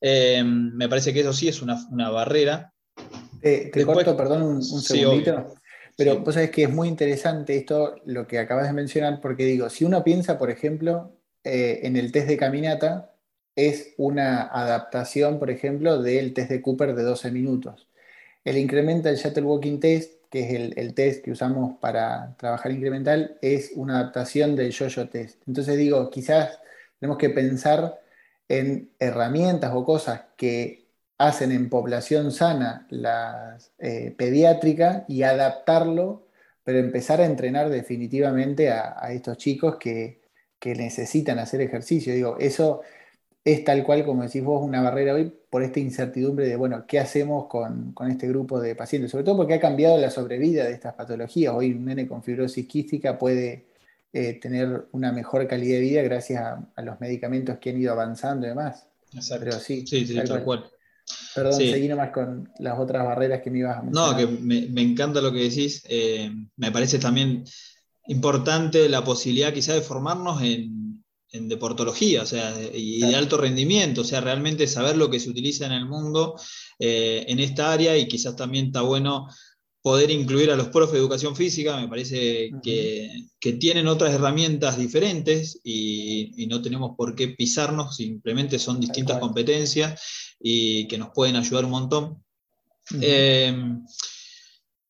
Eh, 0.00 0.42
me 0.44 0.88
parece 0.88 1.12
que 1.12 1.20
eso 1.20 1.32
sí 1.32 1.48
es 1.48 1.60
una, 1.60 2.10
barrera. 2.10 2.72
te 3.42 3.84
corto, 3.84 4.16
perdón, 4.16 4.42
un, 4.42 4.62
segundito. 4.62 5.54
pero 5.96 6.20
vos 6.20 6.34
sabés 6.34 6.50
que 6.50 6.62
es 6.62 6.70
muy 6.70 6.88
interesante 6.88 7.56
esto, 7.56 7.96
lo 8.06 8.26
que 8.26 8.38
acabas 8.38 8.66
de 8.66 8.72
mencionar, 8.72 9.20
porque 9.20 9.44
digo, 9.44 9.68
si 9.68 9.84
uno 9.84 10.02
piensa, 10.02 10.38
por 10.38 10.50
ejemplo, 10.50 11.18
eh, 11.44 11.80
en 11.82 11.96
el 11.96 12.12
test 12.12 12.28
de 12.28 12.38
caminata, 12.38 13.14
es 13.54 13.94
una 13.98 14.42
adaptación, 14.44 15.38
por 15.38 15.50
ejemplo, 15.50 16.00
del 16.00 16.32
test 16.32 16.50
de 16.50 16.62
Cooper 16.62 16.94
de 16.94 17.02
12 17.02 17.30
minutos. 17.30 17.88
El 18.44 18.56
incrementa 18.56 19.10
el 19.10 19.16
Shuttle 19.16 19.42
Walking 19.42 19.80
Test 19.80 20.17
que 20.30 20.40
es 20.40 20.76
el, 20.76 20.94
test 20.94 21.24
que 21.24 21.30
usamos 21.30 21.78
para 21.78 22.36
trabajar 22.36 22.72
incremental, 22.72 23.38
es 23.40 23.72
una 23.74 23.98
adaptación 23.98 24.56
del 24.56 24.72
yo-yo 24.72 25.08
test. 25.08 25.40
Entonces 25.46 25.76
digo, 25.76 26.10
quizás 26.10 26.58
tenemos 26.98 27.18
que 27.18 27.30
pensar 27.30 28.00
en 28.48 28.90
herramientas 28.98 29.72
o 29.74 29.84
cosas 29.84 30.22
que 30.36 30.88
hacen 31.18 31.52
en 31.52 31.68
población 31.68 32.30
sana 32.32 32.86
la 32.90 33.58
eh, 33.78 34.14
pediátrica 34.16 35.04
y 35.08 35.22
adaptarlo, 35.22 36.28
pero 36.64 36.78
empezar 36.78 37.20
a 37.20 37.26
entrenar 37.26 37.70
definitivamente 37.70 38.70
a, 38.70 39.12
estos 39.12 39.36
chicos 39.38 39.76
que, 39.78 40.18
necesitan 40.64 41.38
hacer 41.38 41.62
ejercicio. 41.62 42.12
Digo, 42.12 42.36
eso 42.38 42.82
es 43.44 43.64
tal 43.64 43.84
cual, 43.84 44.04
como 44.04 44.22
decís 44.22 44.42
vos, 44.42 44.62
una 44.62 44.82
barrera 44.82 45.14
hoy 45.14 45.32
por 45.48 45.62
esta 45.62 45.80
incertidumbre 45.80 46.46
de, 46.46 46.56
bueno, 46.56 46.84
¿qué 46.86 46.98
hacemos 46.98 47.46
con, 47.46 47.94
este 48.10 48.28
grupo 48.28 48.60
de 48.60 48.74
pacientes? 48.74 49.10
Sobre 49.10 49.24
todo 49.24 49.38
porque 49.38 49.54
ha 49.54 49.60
cambiado 49.60 49.98
la 49.98 50.10
sobrevida 50.10 50.64
de 50.64 50.72
estas 50.72 50.94
patologías. 50.94 51.54
Hoy 51.54 51.72
un 51.72 51.86
nene 51.86 52.06
con 52.06 52.22
fibrosis 52.22 52.66
quística 52.66 53.18
puede 53.18 53.66
eh, 54.12 54.34
tener 54.34 54.88
una 54.92 55.12
mejor 55.12 55.46
calidad 55.46 55.76
de 55.76 55.80
vida 55.80 56.02
gracias 56.02 56.42
a, 56.42 56.82
los 56.82 57.00
medicamentos 57.00 57.58
que 57.58 57.70
han 57.70 57.80
ido 57.80 57.92
avanzando 57.92 58.46
y 58.46 58.50
demás. 58.50 58.86
Exacto. 59.14 59.44
Pero 59.44 59.58
sí, 59.58 59.86
sí, 59.86 60.06
sí 60.06 60.14
tal 60.14 60.44
cual. 60.44 60.64
Perdón, 61.34 61.54
seguí 61.54 61.88
nomás 61.88 62.10
con 62.10 62.50
las 62.58 62.78
otras 62.78 63.02
barreras 63.02 63.40
que 63.40 63.50
me 63.50 63.60
ibas 63.60 63.78
a 63.78 63.82
mencionar. 63.82 64.12
No, 64.12 64.16
que 64.18 64.26
me, 64.26 64.82
encanta 64.82 65.22
lo 65.22 65.32
que 65.32 65.44
decís. 65.44 65.82
Eh, 65.88 66.30
me 66.56 66.70
parece 66.70 66.98
también 66.98 67.44
importante 68.08 68.88
la 68.90 69.02
posibilidad 69.02 69.54
quizá 69.54 69.72
de 69.72 69.80
formarnos 69.80 70.42
en, 70.42 70.87
deportología, 71.32 72.22
o 72.22 72.26
sea, 72.26 72.54
y 72.72 73.00
de 73.00 73.14
alto 73.14 73.36
rendimiento, 73.36 74.00
o 74.00 74.04
sea, 74.04 74.20
realmente 74.20 74.66
saber 74.66 74.96
lo 74.96 75.10
que 75.10 75.20
se 75.20 75.28
utiliza 75.28 75.66
en 75.66 75.72
el 75.72 75.86
mundo 75.86 76.36
eh, 76.78 77.24
en 77.28 77.38
esta 77.38 77.72
área 77.72 77.96
y 77.96 78.08
quizás 78.08 78.34
también 78.34 78.66
está 78.66 78.80
bueno 78.80 79.28
poder 79.82 80.10
incluir 80.10 80.50
a 80.50 80.56
los 80.56 80.68
profes 80.68 80.94
de 80.94 80.98
educación 80.98 81.36
física, 81.36 81.80
me 81.80 81.88
parece 81.88 82.50
que, 82.62 83.28
tienen 83.60 83.86
otras 83.86 84.12
herramientas 84.12 84.76
diferentes 84.76 85.60
y, 85.62 86.46
no 86.48 86.60
tenemos 86.60 86.92
por 86.96 87.14
qué 87.14 87.28
pisarnos, 87.28 87.96
simplemente 87.96 88.58
son 88.58 88.80
distintas 88.80 89.18
competencias 89.18 90.36
y 90.40 90.86
que 90.88 90.98
nos 90.98 91.10
pueden 91.14 91.36
ayudar 91.36 91.64
un 91.64 91.70
montón. 91.70 92.24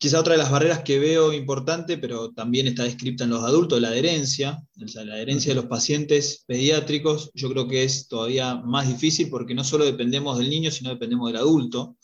Quizá 0.00 0.20
otra 0.20 0.34
de 0.34 0.38
las 0.38 0.52
barreras 0.52 0.84
que 0.84 1.00
veo 1.00 1.32
importante, 1.32 1.98
pero 1.98 2.30
también 2.30 2.68
está 2.68 2.84
descrita 2.84 3.24
en 3.24 3.30
los 3.30 3.42
adultos, 3.42 3.80
la 3.80 3.88
adherencia. 3.88 4.62
la 4.76 5.14
adherencia 5.14 5.50
de 5.50 5.56
los 5.56 5.66
pacientes 5.66 6.44
pediátricos, 6.46 7.32
yo 7.34 7.50
creo 7.50 7.66
que 7.66 7.82
es 7.82 8.06
todavía 8.06 8.54
más 8.54 8.86
difícil 8.86 9.28
porque 9.28 9.54
no 9.54 9.64
solo 9.64 9.84
dependemos 9.84 10.38
del 10.38 10.50
niño, 10.50 10.70
sino 10.70 10.90
dependemos 10.90 11.32
del 11.32 11.40
adulto. 11.40 11.96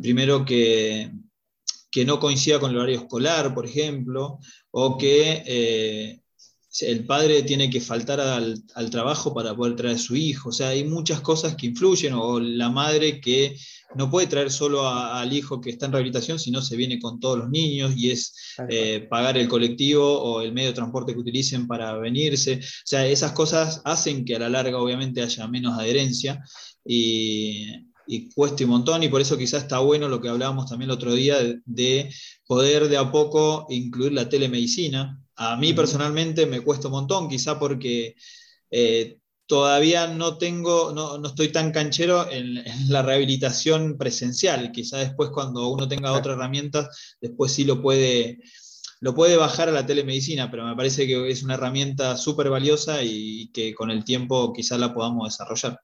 Primero 0.00 0.44
que, 0.44 1.10
que 1.90 2.04
no 2.04 2.20
coincida 2.20 2.60
con 2.60 2.70
el 2.70 2.76
horario 2.76 3.00
escolar, 3.00 3.52
por 3.52 3.66
ejemplo, 3.66 4.38
o 4.70 4.96
que 4.96 5.42
eh, 5.44 6.20
el 6.80 7.06
padre 7.06 7.42
tiene 7.42 7.70
que 7.70 7.80
faltar 7.80 8.20
al, 8.20 8.90
trabajo 8.90 9.32
para 9.32 9.54
poder 9.54 9.76
traer 9.76 9.96
a 9.96 9.98
su 9.98 10.16
hijo. 10.16 10.48
O 10.48 10.52
sea, 10.52 10.68
hay 10.68 10.84
muchas 10.84 11.20
cosas 11.20 11.54
que 11.54 11.66
influyen, 11.66 12.14
o 12.14 12.40
la 12.40 12.68
madre 12.70 13.20
que 13.20 13.56
no 13.94 14.10
puede 14.10 14.26
traer 14.26 14.50
solo 14.50 14.88
al 14.88 15.32
hijo 15.32 15.60
que 15.60 15.70
está 15.70 15.86
en 15.86 15.92
rehabilitación, 15.92 16.38
sino 16.38 16.60
se 16.60 16.76
viene 16.76 16.98
con 16.98 17.20
todos 17.20 17.38
los 17.38 17.50
niños 17.50 17.94
y 17.96 18.10
es 18.10 18.34
eh, 18.68 19.06
pagar 19.08 19.38
el 19.38 19.48
colectivo 19.48 20.20
o 20.20 20.40
el 20.40 20.52
medio 20.52 20.68
de 20.68 20.74
transporte 20.74 21.14
que 21.14 21.20
utilicen 21.20 21.68
para 21.68 21.96
venirse. 21.98 22.58
O 22.60 22.86
sea, 22.86 23.06
esas 23.06 23.32
cosas 23.32 23.80
hacen 23.84 24.24
que 24.24 24.34
a 24.34 24.40
la 24.40 24.48
larga 24.48 24.78
obviamente 24.78 25.22
haya 25.22 25.46
menos 25.46 25.78
adherencia 25.78 26.42
y, 26.84 27.92
cueste 28.34 28.64
un 28.64 28.70
montón 28.70 29.02
y 29.02 29.08
por 29.08 29.22
eso 29.22 29.38
quizás 29.38 29.62
está 29.62 29.78
bueno 29.78 30.08
lo 30.08 30.20
que 30.20 30.28
hablábamos 30.28 30.68
también 30.68 30.90
el 30.90 30.96
otro 30.96 31.14
día 31.14 31.38
de 31.64 32.10
poder 32.46 32.88
de 32.88 32.98
a 32.98 33.10
poco 33.10 33.66
incluir 33.70 34.12
la 34.12 34.28
telemedicina 34.28 35.23
a 35.36 35.56
mí 35.56 35.72
personalmente 35.72 36.46
me 36.46 36.60
cuesta 36.60 36.88
un 36.88 36.94
montón, 36.94 37.28
quizá 37.28 37.58
porque 37.58 38.14
eh, 38.70 39.18
todavía 39.46 40.06
no 40.06 40.38
tengo, 40.38 40.92
no, 40.92 41.24
estoy 41.26 41.48
tan 41.48 41.72
canchero 41.72 42.30
en, 42.30 42.62
la 42.88 43.02
rehabilitación 43.02 43.98
presencial. 43.98 44.72
Quizá 44.72 44.98
después 44.98 45.30
cuando 45.30 45.68
uno 45.68 45.88
tenga 45.88 46.12
otra 46.12 46.34
herramienta, 46.34 46.88
después 47.20 47.52
sí 47.52 47.64
lo 47.64 47.82
puede, 47.82 48.38
lo 49.00 49.14
puede 49.14 49.36
bajar 49.36 49.68
a 49.68 49.72
la 49.72 49.86
telemedicina, 49.86 50.50
pero 50.50 50.64
me 50.64 50.76
parece 50.76 51.06
que 51.06 51.30
es 51.30 51.42
una 51.42 51.54
herramienta 51.54 52.16
súper 52.16 52.48
valiosa 52.48 53.02
y 53.02 53.50
que 53.52 53.74
con 53.74 53.90
el 53.90 54.04
tiempo 54.04 54.52
quizá 54.52 54.78
la 54.78 54.94
podamos 54.94 55.28
desarrollar. 55.28 55.80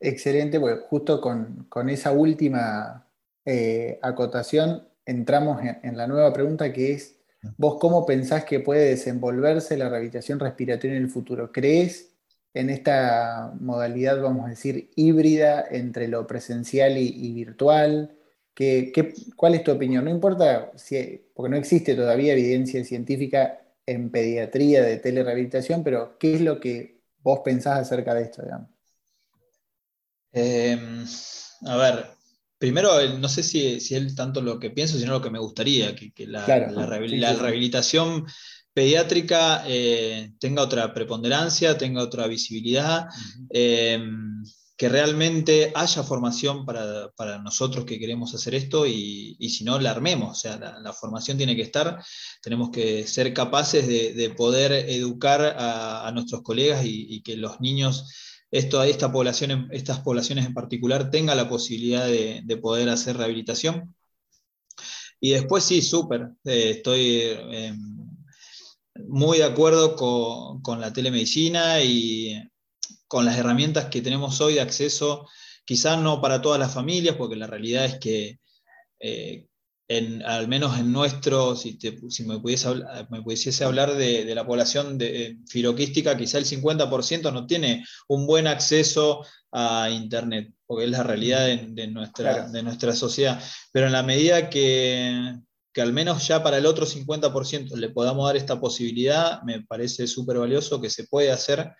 Excelente, 0.00 0.60
pues 0.60 0.78
justo 0.88 1.20
con, 1.20 1.88
esa 1.88 2.12
última 2.12 3.08
eh, 3.44 3.98
acotación 4.02 4.88
entramos 5.04 5.60
en 5.82 5.96
la 5.96 6.06
nueva 6.06 6.32
pregunta 6.32 6.72
que 6.72 6.92
es 6.92 7.17
¿Vos 7.56 7.78
cómo 7.80 8.04
pensás 8.04 8.44
que 8.44 8.60
puede 8.60 8.90
desenvolverse 8.90 9.76
la 9.76 9.88
rehabilitación 9.88 10.40
respiratoria 10.40 10.96
en 10.96 11.02
el 11.02 11.10
futuro? 11.10 11.52
¿Crees 11.52 12.14
en 12.54 12.70
esta 12.70 13.54
modalidad, 13.60 14.20
vamos 14.20 14.46
a 14.46 14.50
decir, 14.50 14.90
híbrida 14.96 15.64
entre 15.70 16.08
lo 16.08 16.26
presencial 16.26 16.96
y, 16.98 17.32
virtual? 17.32 18.16
¿Qué, 18.54 18.92
cuál 19.36 19.54
es 19.54 19.62
tu 19.62 19.70
opinión? 19.70 20.04
No 20.04 20.10
importa 20.10 20.72
si, 20.76 21.30
porque 21.34 21.50
no 21.50 21.56
existe 21.56 21.94
todavía 21.94 22.32
evidencia 22.32 22.84
científica 22.84 23.60
en 23.86 24.10
pediatría 24.10 24.82
de 24.82 24.98
telerehabilitación, 24.98 25.84
pero 25.84 26.18
¿qué 26.18 26.34
es 26.34 26.40
lo 26.40 26.58
que 26.58 27.00
vos 27.22 27.40
pensás 27.44 27.78
acerca 27.78 28.14
de 28.14 28.22
esto? 28.22 28.42
Em, 30.32 31.04
a 31.66 31.76
ver, 31.76 32.17
primero, 32.58 32.90
no 33.18 33.28
sé 33.28 33.42
si, 33.42 33.66
es 33.66 34.14
tanto 34.14 34.42
lo 34.42 34.58
que 34.58 34.70
pienso, 34.70 34.98
sino 34.98 35.12
lo 35.12 35.22
que 35.22 35.30
me 35.30 35.38
gustaría, 35.38 35.94
que, 35.94 36.26
la, 36.26 36.44
rehabilitación 36.44 38.26
pediátrica 38.72 39.64
eh, 39.66 40.32
tenga 40.38 40.62
otra 40.62 40.92
preponderancia, 40.92 41.78
tenga 41.78 42.02
otra 42.02 42.26
visibilidad, 42.26 43.06
em, 43.50 44.42
que 44.76 44.88
realmente 44.88 45.72
haya 45.74 46.04
formación 46.04 46.64
para, 46.64 47.38
nosotros 47.42 47.84
que 47.84 47.98
queremos 47.98 48.34
hacer 48.34 48.54
esto 48.54 48.86
y, 48.86 49.36
si 49.48 49.64
no, 49.64 49.80
la 49.80 49.90
armemos. 49.90 50.30
O 50.30 50.40
sea, 50.40 50.56
la, 50.56 50.92
formación 50.92 51.36
tiene 51.36 51.56
que 51.56 51.62
estar, 51.62 52.00
tenemos 52.40 52.70
que 52.70 53.04
ser 53.06 53.34
capaces 53.34 53.88
de, 53.88 54.30
poder 54.36 54.72
educar 54.72 55.56
a, 55.58 56.10
nuestros 56.12 56.42
colegas 56.42 56.84
y 56.84 57.20
que 57.22 57.36
los 57.36 57.60
niños 57.60 58.04
esto, 58.50 58.82
esta 58.82 59.12
población, 59.12 59.68
estas 59.72 60.00
poblaciones 60.00 60.46
en 60.46 60.54
particular 60.54 61.10
tenga 61.10 61.34
la 61.34 61.48
posibilidad 61.48 62.06
de, 62.06 62.58
poder 62.60 62.88
hacer 62.88 63.16
rehabilitación. 63.16 63.94
Y 65.20 65.30
después 65.30 65.64
sí, 65.64 65.82
súper, 65.82 66.30
eh, 66.44 66.70
estoy 66.76 67.20
eh, 67.24 67.74
muy 69.06 69.38
de 69.38 69.44
acuerdo 69.44 69.96
con, 69.96 70.80
la 70.80 70.92
telemedicina 70.92 71.82
y 71.82 72.40
con 73.06 73.24
las 73.24 73.36
herramientas 73.38 73.86
que 73.86 74.02
tenemos 74.02 74.40
hoy 74.40 74.54
de 74.54 74.60
acceso, 74.60 75.26
quizás 75.64 76.00
no 76.00 76.20
para 76.20 76.40
todas 76.40 76.60
las 76.60 76.72
familias, 76.72 77.16
porque 77.16 77.36
la 77.36 77.46
realidad 77.46 77.84
es 77.84 77.98
que 77.98 78.38
eh, 79.00 79.46
al 80.24 80.48
menos 80.48 80.78
en 80.78 80.92
nuestro, 80.92 81.56
si, 81.56 81.78
me, 82.26 82.38
pudiese, 82.38 82.68
me, 83.08 83.22
pudiese, 83.22 83.64
hablar 83.64 83.94
de, 83.94 84.34
la 84.34 84.46
población 84.46 84.98
de, 84.98 85.38
firoquística, 85.46 86.16
quizá 86.16 86.38
el 86.38 86.44
50% 86.44 87.32
no 87.32 87.46
tiene 87.46 87.84
un 88.06 88.26
buen 88.26 88.46
acceso 88.46 89.24
a 89.50 89.88
Internet, 89.90 90.52
porque 90.66 90.84
es 90.84 90.90
la 90.90 91.02
realidad 91.02 91.46
de, 91.46 91.86
nuestra, 91.86 92.48
de 92.48 92.62
nuestra 92.62 92.94
sociedad. 92.94 93.42
Pero 93.72 93.86
en 93.86 93.92
la 93.92 94.02
medida 94.02 94.50
que, 94.50 95.38
que 95.72 95.82
al 95.82 95.92
menos 95.92 96.26
ya 96.26 96.42
para 96.42 96.58
el 96.58 96.66
otro 96.66 96.84
50% 96.84 97.74
le 97.76 97.88
podamos 97.88 98.26
dar 98.26 98.36
esta 98.36 98.60
posibilidad, 98.60 99.42
me 99.42 99.62
parece 99.62 100.06
súper 100.06 100.38
valioso 100.38 100.80
que 100.80 100.90
se 100.90 101.04
puede 101.04 101.30
hacer. 101.30 101.72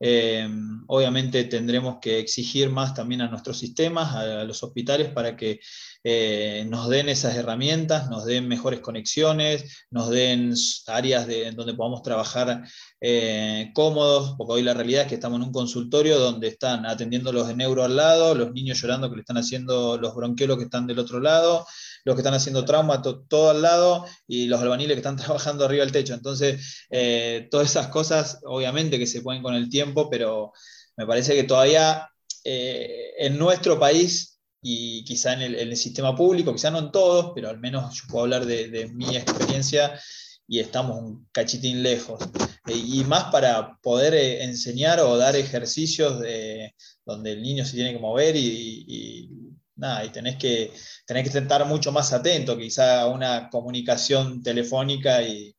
Eh, 0.00 0.48
obviamente 0.88 1.44
tendremos 1.44 1.98
que 2.00 2.18
exigir 2.18 2.68
más 2.68 2.94
también 2.94 3.20
a 3.20 3.28
nuestros 3.28 3.56
sistemas, 3.58 4.14
a 4.14 4.44
los 4.44 4.62
hospitales, 4.62 5.08
para 5.10 5.36
que 5.36 5.60
eh, 6.06 6.66
nos 6.68 6.90
den 6.90 7.08
esas 7.08 7.34
herramientas, 7.34 8.10
nos 8.10 8.26
den 8.26 8.46
mejores 8.46 8.80
conexiones, 8.80 9.86
nos 9.90 10.10
den 10.10 10.52
áreas 10.86 11.26
de, 11.26 11.50
donde 11.52 11.72
podamos 11.72 12.02
trabajar 12.02 12.62
eh, 13.00 13.70
cómodos, 13.74 14.34
porque 14.36 14.52
hoy 14.52 14.62
la 14.62 14.74
realidad 14.74 15.02
es 15.02 15.08
que 15.08 15.14
estamos 15.14 15.40
en 15.40 15.46
un 15.46 15.52
consultorio 15.52 16.18
donde 16.18 16.48
están 16.48 16.84
atendiendo 16.84 17.32
los 17.32 17.48
de 17.48 17.56
neuro 17.56 17.84
al 17.84 17.96
lado, 17.96 18.34
los 18.34 18.52
niños 18.52 18.82
llorando 18.82 19.08
que 19.08 19.16
le 19.16 19.20
están 19.22 19.38
haciendo 19.38 19.96
los 19.96 20.14
bronquiolos 20.14 20.58
que 20.58 20.64
están 20.64 20.86
del 20.86 20.98
otro 20.98 21.20
lado, 21.20 21.66
los 22.04 22.14
que 22.14 22.20
están 22.20 22.34
haciendo 22.34 22.66
trauma 22.66 23.00
todo 23.00 23.48
al 23.48 23.62
lado 23.62 24.04
y 24.26 24.44
los 24.44 24.60
albaniles 24.60 24.96
que 24.96 25.00
están 25.00 25.16
trabajando 25.16 25.64
arriba 25.64 25.84
del 25.84 25.92
techo. 25.92 26.12
Entonces, 26.12 26.84
eh, 26.90 27.48
todas 27.50 27.70
esas 27.70 27.88
cosas 27.88 28.40
obviamente 28.44 28.98
que 28.98 29.06
se 29.06 29.22
pueden 29.22 29.42
con 29.42 29.54
el 29.54 29.70
tiempo, 29.70 30.10
pero 30.10 30.52
me 30.98 31.06
parece 31.06 31.34
que 31.34 31.44
todavía 31.44 32.10
en 32.46 33.38
nuestro 33.38 33.80
país 33.80 34.33
y 34.66 35.04
quizá 35.04 35.34
en 35.34 35.42
el, 35.42 35.76
sistema 35.76 36.16
público, 36.16 36.54
quizá 36.54 36.70
no 36.70 36.78
en 36.78 36.90
todos, 36.90 37.32
pero 37.34 37.50
al 37.50 37.60
menos 37.60 37.94
yo 37.94 38.04
puedo 38.08 38.24
hablar 38.24 38.46
de, 38.46 38.88
mi 38.94 39.14
experiencia 39.14 40.00
y 40.48 40.58
estamos 40.58 41.02
un 41.02 41.28
cachitín 41.32 41.82
lejos. 41.82 42.18
Eh, 42.66 42.74
y 42.74 43.04
más 43.04 43.24
para 43.24 43.76
poder 43.82 44.14
eh, 44.14 44.42
enseñar 44.42 45.00
o 45.00 45.18
dar 45.18 45.36
ejercicios 45.36 46.18
de, 46.18 46.74
donde 47.04 47.32
el 47.32 47.42
niño 47.42 47.66
se 47.66 47.74
tiene 47.74 47.92
que 47.92 47.98
mover 47.98 48.36
y, 48.36 49.28
nada, 49.76 50.02
y 50.02 50.08
tenés 50.08 50.36
que, 50.36 50.72
tenés 51.06 51.30
que 51.30 51.38
estar 51.38 51.66
mucho 51.66 51.92
más 51.92 52.14
atento, 52.14 52.56
quizá 52.56 53.02
a 53.02 53.08
una 53.08 53.50
comunicación 53.50 54.42
telefónica 54.42 55.22
y, 55.22 55.54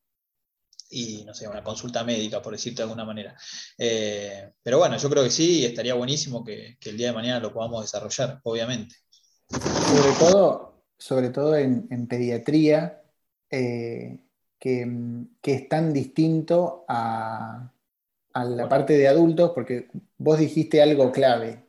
y, 0.90 1.24
no 1.24 1.34
sé, 1.34 1.48
una 1.48 1.62
consulta 1.62 2.04
médica, 2.04 2.40
por 2.42 2.52
decirte 2.52 2.78
de 2.78 2.82
alguna 2.84 3.04
manera. 3.04 3.36
Eh, 3.78 4.52
pero 4.62 4.78
bueno, 4.78 4.96
yo 4.96 5.10
creo 5.10 5.24
que 5.24 5.30
sí, 5.30 5.64
estaría 5.64 5.94
buenísimo 5.94 6.44
que, 6.44 6.78
el 6.80 6.96
día 6.96 7.08
de 7.08 7.12
mañana 7.12 7.40
lo 7.40 7.52
podamos 7.52 7.82
desarrollar, 7.82 8.40
obviamente. 8.44 8.96
Sobre 9.48 10.12
todo, 10.18 10.84
sobre 10.98 11.30
todo 11.30 11.56
en, 11.56 12.06
pediatría, 12.06 13.02
eh, 13.50 14.20
que, 14.58 14.86
es 15.42 15.68
tan 15.68 15.92
distinto 15.92 16.84
a, 16.88 17.72
a 18.32 18.44
la 18.44 18.68
parte 18.68 18.96
de 18.96 19.08
adultos, 19.08 19.52
porque 19.54 19.88
vos 20.18 20.38
dijiste 20.38 20.82
algo 20.82 21.12
clave. 21.12 21.66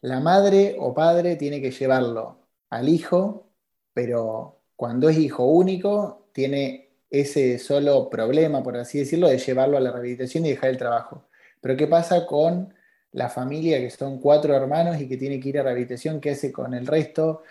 La 0.00 0.20
madre 0.20 0.76
o 0.78 0.94
padre 0.94 1.36
tiene 1.36 1.60
que 1.60 1.70
llevarlo 1.70 2.48
al 2.70 2.88
hijo, 2.88 3.52
pero 3.94 4.62
cuando 4.76 5.08
es 5.08 5.18
hijo 5.18 5.44
único, 5.44 6.28
tiene 6.32 6.81
ese 7.12 7.58
solo 7.58 8.08
problema, 8.10 8.62
por 8.62 8.76
así 8.78 8.98
decirlo, 8.98 9.28
de 9.28 9.38
llevarlo 9.38 9.76
a 9.76 9.80
la 9.80 9.92
rehabilitación 9.92 10.46
y 10.46 10.50
dejar 10.50 10.70
el 10.70 10.78
trabajo. 10.78 11.28
Pero 11.60 11.76
¿qué 11.76 11.86
pasa 11.86 12.26
con 12.26 12.74
la 13.12 13.28
familia, 13.28 13.78
que 13.80 13.90
son 13.90 14.18
cuatro 14.18 14.56
hermanos 14.56 15.00
y 15.00 15.08
que 15.08 15.18
tiene 15.18 15.38
que 15.38 15.50
ir 15.50 15.58
a 15.58 15.62
rehabilitación? 15.62 16.20
¿Qué 16.20 16.30
hace 16.30 16.50
con 16.50 16.74
el 16.74 16.86
resto? 16.86 17.42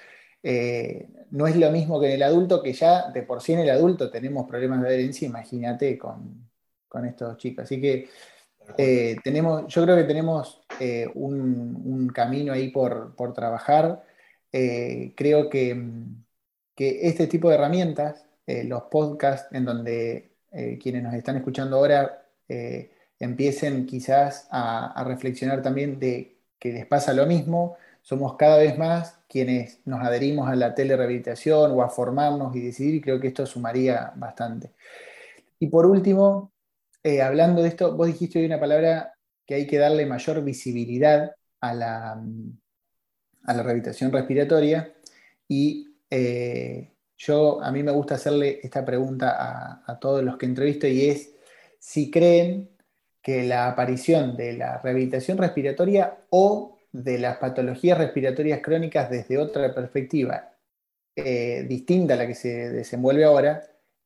Eh, 0.44 1.08
no 1.32 1.48
es 1.48 1.56
lo 1.56 1.72
mismo 1.72 2.00
que 2.00 2.08
en 2.08 2.14
el 2.14 2.24
adulto, 2.24 2.64
que 2.64 2.74
ya 2.74 3.12
de 3.12 3.24
por 3.24 3.42
sí 3.42 3.54
en 3.54 3.60
el 3.60 3.70
adulto 3.70 4.10
tenemos 4.10 4.48
problemas 4.48 4.82
de 4.82 4.88
adherencia, 4.88 5.28
imagínate 5.28 5.98
con, 5.98 6.50
estos 7.06 7.38
chicos. 7.38 7.66
Así 7.66 7.80
que 7.80 8.10
eh, 8.78 9.18
tenemos, 9.24 9.68
yo 9.68 9.84
creo 9.84 9.96
que 9.96 10.04
tenemos 10.06 10.62
eh, 10.80 11.08
un, 11.16 12.10
camino 12.14 12.54
ahí 12.54 12.70
por, 12.72 13.14
trabajar. 13.34 14.04
creo 14.52 15.50
que, 15.50 15.78
que, 16.76 17.08
este 17.08 17.28
tipo 17.28 17.50
de 17.50 17.56
herramientas, 17.56 18.26
los 18.48 18.84
podcasts 18.84 19.54
en 19.56 19.66
donde 19.66 20.32
quienes 20.82 21.04
nos 21.04 21.14
están 21.14 21.38
escuchando 21.38 21.78
ahora 21.78 22.26
empiecen 23.22 23.86
quizás 23.86 24.48
a, 24.52 25.04
reflexionar 25.06 25.62
también 25.62 26.00
de 26.00 26.38
que 26.60 26.74
les 26.74 26.86
pasa 26.86 27.14
lo 27.14 27.26
mismo, 27.26 27.78
somos 28.02 28.36
cada 28.36 28.58
vez 28.58 28.78
más 28.78 29.20
quienes 29.30 29.80
nos 29.86 30.02
adherimos 30.02 30.50
a 30.50 30.56
la 30.56 30.74
telerehabilitación 30.74 31.72
o 31.72 31.84
a 31.84 31.90
formarnos 31.90 32.56
y 32.56 32.62
decidir, 32.62 32.96
y 32.96 33.02
creo 33.02 33.20
que 33.20 33.28
esto 33.28 33.46
sumaría 33.46 34.12
bastante. 34.16 34.72
Y 35.60 35.68
por 35.68 35.86
último, 35.86 36.52
eh, 37.04 37.22
hablando 37.22 37.62
de 37.62 37.70
esto, 37.70 37.96
vos 37.96 38.08
dijiste 38.08 38.40
hoy 38.40 38.46
una 38.46 38.60
palabra 38.60 39.14
que 39.46 39.56
hay 39.56 39.68
que 39.68 39.78
darle 39.78 40.06
mayor 40.06 40.44
visibilidad 40.44 41.36
a 41.60 41.74
la, 41.74 42.14
a 42.14 43.54
la 43.54 43.64
rehabilitación 43.64 44.12
respiratoria 44.12 44.94
y 45.48 45.88
eh, 46.10 46.92
yo 47.22 47.64
a 47.64 47.72
mí 47.72 47.84
me 47.84 47.92
gusta 47.92 48.16
hacerle 48.16 48.60
esta 48.64 48.84
pregunta 48.84 49.84
a, 49.86 50.00
todos 50.00 50.24
los 50.24 50.38
que 50.38 50.48
entrevisto 50.48 50.88
y 50.88 51.06
es 51.06 51.32
si 51.78 52.10
creen 52.10 52.70
que 53.22 53.44
la 53.44 53.68
aparición 53.68 54.36
de 54.36 54.54
la 54.54 54.80
rehabilitación 54.80 55.38
respiratoria 55.38 56.18
o 56.32 56.80
de 56.92 57.20
las 57.20 57.38
patologías 57.38 58.00
respiratorias 58.00 58.62
crónicas 58.62 59.12
desde 59.12 59.38
otra 59.38 59.74
perspectiva 59.74 60.54
eh, 61.16 61.66
distinta 61.70 62.16
a 62.16 62.18
la 62.18 62.28
que 62.28 62.34
se 62.34 62.70
desenvuelve 62.72 63.24
ahora, 63.24 63.64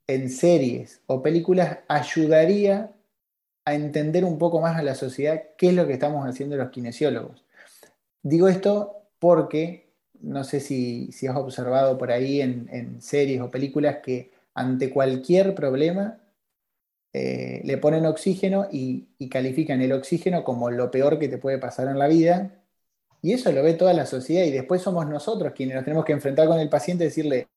en 0.07 0.29
series 0.29 1.01
o 1.07 1.21
películas 1.21 1.79
ayudaría 1.87 2.91
a 3.63 3.73
entender 3.75 4.25
un 4.25 4.37
poco 4.37 4.59
más 4.59 4.77
a 4.77 4.83
la 4.83 4.93
sociedad 4.93 5.41
qué 5.57 5.69
es 5.69 5.73
lo 5.73 5.87
que 5.87 5.93
estamos 5.93 6.27
haciendo 6.27 6.57
los 6.57 6.69
kinesiólogos. 6.69 7.45
Digo 8.21 8.49
esto 8.49 9.07
porque 9.19 9.84
no 10.21 10.43
sé 10.43 10.59
si, 10.59 11.09
has 11.27 11.35
observado 11.35 11.97
por 11.97 12.11
ahí 12.11 12.41
en 12.41 13.01
series 13.01 13.41
o 13.41 13.51
películas 13.51 13.97
que 14.03 14.31
ante 14.53 14.89
cualquier 14.89 15.55
problema 15.55 16.19
eh, 17.17 17.61
le 17.63 17.77
ponen 17.77 18.05
oxígeno 18.05 18.67
y, 18.69 19.07
califican 19.29 19.81
el 19.81 19.93
oxígeno 19.93 20.43
como 20.43 20.69
lo 20.69 20.91
peor 20.91 21.17
que 21.17 21.29
te 21.29 21.37
puede 21.37 21.57
pasar 21.57 21.87
en 21.87 21.97
la 21.97 22.07
vida. 22.07 22.61
Y 23.21 23.33
eso 23.33 23.51
lo 23.53 23.63
ve 23.63 23.73
toda 23.73 23.93
la 23.93 24.05
sociedad 24.05 24.45
y 24.45 24.51
después 24.51 24.81
somos 24.81 25.07
nosotros 25.07 25.53
quienes 25.55 25.75
nos 25.75 25.85
tenemos 25.85 26.05
que 26.05 26.11
enfrentar 26.13 26.47
con 26.47 26.59
el 26.59 26.69
paciente 26.69 27.05
y 27.05 27.07
decirle, 27.07 27.47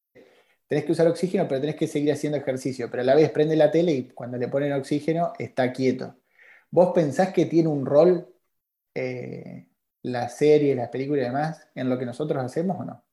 tenés 0.69 0.85
que 0.85 0.93
usar 0.93 1.09
oxígeno, 1.09 1.49
pero 1.49 1.61
tenés 1.61 1.77
que 1.77 1.89
seguir 1.89 2.13
haciendo 2.13 2.39
ejercicio. 2.39 2.89
Pero 2.91 3.03
a 3.03 3.07
la 3.07 3.17
vez 3.17 3.31
prende 3.31 3.57
la 3.57 3.71
tele 3.73 3.93
y 3.93 4.09
cuando 4.11 4.39
le 4.39 4.49
ponen 4.49 4.73
oxígeno 4.75 5.33
está 5.39 5.73
quieto. 5.73 6.17
¿Vos 6.71 6.93
pensás 6.95 7.33
que 7.33 7.47
tiene 7.47 7.69
un 7.69 7.85
rol 7.87 8.29
eh, 8.95 9.67
la 10.03 10.29
serie, 10.29 10.75
las 10.75 10.89
películas 10.89 11.23
y 11.23 11.27
demás 11.27 11.69
en 11.75 11.89
lo 11.89 11.99
que 11.99 12.07
nosotros 12.07 12.43
hacemos 12.43 12.77
o 12.81 12.85
no? 12.85 13.05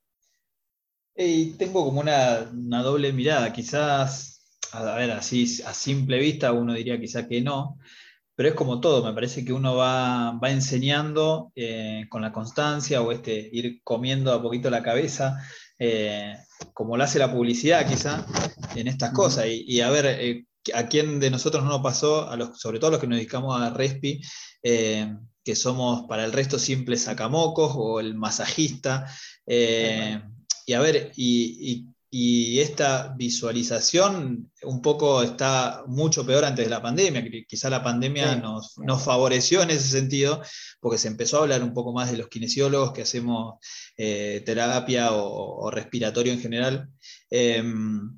Y 1.15 1.51
tengo 1.51 1.85
como 1.85 2.01
una, 2.01 2.49
una 2.51 2.83
doble 2.83 3.13
mirada. 3.13 3.53
Quizás 3.53 4.35
a 4.75 4.95
ver, 4.95 5.11
así 5.11 5.61
a 5.65 5.73
simple 5.73 6.19
vista 6.19 6.51
uno 6.51 6.73
diría 6.73 6.99
quizá 6.99 7.27
que 7.27 7.41
no, 7.41 7.79
pero 8.35 8.49
es 8.49 8.55
como 8.55 8.81
todo, 8.81 9.03
me 9.03 9.13
parece 9.13 9.45
que 9.45 9.53
uno 9.53 9.75
va, 9.75 10.37
enseñando 10.43 11.51
eh, 11.55 12.05
con 12.09 12.21
la 12.21 12.33
constancia 12.33 13.01
o 13.01 13.11
este, 13.11 13.49
ir 13.51 13.81
comiendo 13.83 14.33
a 14.33 14.41
poquito 14.41 14.69
la 14.69 14.83
cabeza, 14.83 15.37
eh, 15.79 16.35
como 16.73 16.97
lo 16.97 17.03
hace 17.03 17.19
la 17.19 17.31
publicidad 17.31 17.87
quizá, 17.87 18.25
en 18.75 18.87
estas 18.87 19.11
cosas. 19.11 19.45
Y, 19.47 19.79
a 19.79 19.89
ver, 19.89 20.05
eh, 20.05 20.45
a 20.73 20.87
quién 20.87 21.19
de 21.19 21.29
nosotros 21.29 21.63
no 21.63 21.69
nos 21.69 21.81
pasó, 21.81 22.29
a 22.29 22.35
los, 22.35 22.59
sobre 22.59 22.79
todo 22.79 22.89
a 22.89 22.91
los 22.91 22.99
que 22.99 23.07
nos 23.07 23.17
dedicamos 23.17 23.59
a 23.59 23.69
Respi, 23.69 24.21
que 25.45 25.55
somos 25.55 26.05
para 26.09 26.25
el 26.25 26.33
resto 26.33 26.59
simples 26.59 27.03
sacamocos 27.03 27.71
o 27.75 28.01
el 28.01 28.15
masajista. 28.15 29.09
y 29.47 30.73
a 30.73 30.79
ver, 30.81 31.11
y 31.15 31.87
y 32.17 32.61
esta 32.61 33.13
visualización 33.17 34.49
un 34.63 34.81
poco 34.81 35.21
está 35.21 35.83
mucho 35.85 36.25
peor 36.25 36.45
antes 36.45 36.63
de 36.63 36.69
la 36.69 36.81
pandemia, 36.81 37.21
quizá 37.45 37.69
la 37.69 37.83
pandemia 37.83 38.37
nos, 38.37 39.03
favoreció 39.03 39.61
en 39.61 39.71
ese 39.71 39.89
sentido, 39.89 40.41
porque 40.79 40.97
se 40.97 41.09
empezó 41.09 41.39
a 41.39 41.41
hablar 41.41 41.61
un 41.61 41.73
poco 41.73 41.91
más 41.91 42.09
de 42.09 42.17
los 42.17 42.29
kinesiólogos 42.29 42.93
que 42.93 43.01
hacemos 43.01 43.55
eh, 43.97 44.41
terapia 44.45 45.09
o, 45.11 45.69
respiratorio 45.69 46.31
en 46.31 46.39
general. 46.39 46.89
Em, 47.29 48.17